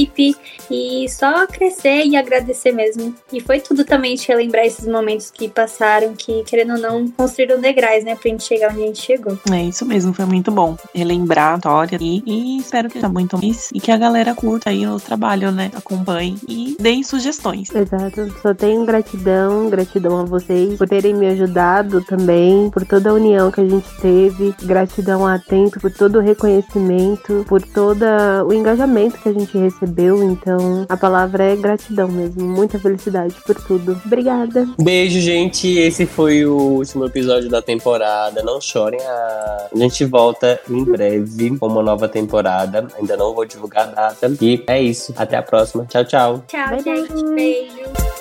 E 0.69 1.07
só 1.09 1.47
crescer 1.47 2.05
e 2.05 2.15
agradecer 2.15 2.71
mesmo. 2.71 3.13
E 3.31 3.41
foi 3.41 3.59
tudo 3.59 3.83
também 3.83 4.15
de 4.15 4.27
relembrar 4.27 4.65
esses 4.65 4.87
momentos 4.87 5.31
que 5.31 5.49
passaram, 5.49 6.13
que 6.15 6.43
querendo 6.43 6.73
ou 6.73 6.79
não, 6.79 7.07
construíram 7.09 7.59
degraus, 7.59 8.03
né, 8.03 8.15
pra 8.15 8.29
gente 8.29 8.43
chegar 8.43 8.71
onde 8.71 8.83
a 8.83 8.85
gente 8.85 9.01
chegou. 9.01 9.37
É 9.51 9.63
isso 9.63 9.85
mesmo, 9.85 10.13
foi 10.13 10.25
muito 10.25 10.51
bom 10.51 10.77
relembrar 10.93 11.53
a 11.53 11.57
história 11.57 11.97
e, 11.99 12.23
e 12.25 12.57
espero 12.59 12.87
que 12.87 12.93
seja 12.95 13.09
muito 13.09 13.37
feliz 13.37 13.69
e 13.73 13.79
que 13.79 13.91
a 13.91 13.97
galera 13.97 14.35
curta 14.35 14.69
aí 14.69 14.85
o 14.85 14.99
trabalho, 14.99 15.51
né? 15.51 15.71
Acompanhe 15.75 16.37
e 16.47 16.75
deem 16.79 17.03
sugestões. 17.03 17.69
Exato. 17.73 18.33
Só 18.41 18.53
tenho 18.53 18.85
gratidão, 18.85 19.69
gratidão 19.69 20.19
a 20.19 20.23
vocês 20.23 20.77
por 20.77 20.87
terem 20.87 21.13
me 21.13 21.27
ajudado 21.27 22.01
também, 22.03 22.69
por 22.69 22.85
toda 22.85 23.09
a 23.09 23.13
união 23.13 23.51
que 23.51 23.61
a 23.61 23.67
gente 23.67 23.87
teve, 24.01 24.53
gratidão 24.63 25.25
a 25.25 25.35
Atento 25.35 25.79
por 25.79 25.91
todo 25.91 26.19
o 26.19 26.21
reconhecimento, 26.21 27.45
por 27.47 27.61
todo 27.61 28.05
o 28.47 28.53
engajamento 28.53 29.17
que 29.19 29.29
a 29.29 29.33
gente 29.33 29.57
recebeu. 29.57 29.88
Então, 30.23 30.85
a 30.87 30.97
palavra 30.97 31.43
é 31.43 31.55
gratidão 31.55 32.07
mesmo. 32.07 32.43
Muita 32.45 32.79
felicidade 32.79 33.35
por 33.45 33.55
tudo. 33.55 33.99
Obrigada. 34.05 34.67
Beijo, 34.79 35.19
gente. 35.19 35.67
Esse 35.77 36.05
foi 36.05 36.45
o 36.45 36.55
último 36.55 37.05
episódio 37.05 37.49
da 37.49 37.61
temporada. 37.61 38.41
Não 38.43 38.59
chorem. 38.61 38.99
A, 39.01 39.67
a 39.73 39.77
gente 39.77 40.05
volta 40.05 40.59
em 40.69 40.83
breve 40.83 41.57
com 41.57 41.67
uma 41.67 41.83
nova 41.83 42.07
temporada. 42.07 42.87
Ainda 42.97 43.17
não 43.17 43.33
vou 43.33 43.45
divulgar 43.45 43.87
a 43.89 43.91
data. 43.91 44.31
E 44.41 44.63
é 44.67 44.81
isso. 44.81 45.13
Até 45.15 45.37
a 45.37 45.43
próxima. 45.43 45.85
Tchau, 45.85 46.05
tchau. 46.05 46.43
Tchau, 46.47 46.69
Bye, 46.69 46.83
bye. 46.83 46.95
gente. 47.07 47.23
Beijo. 47.35 48.18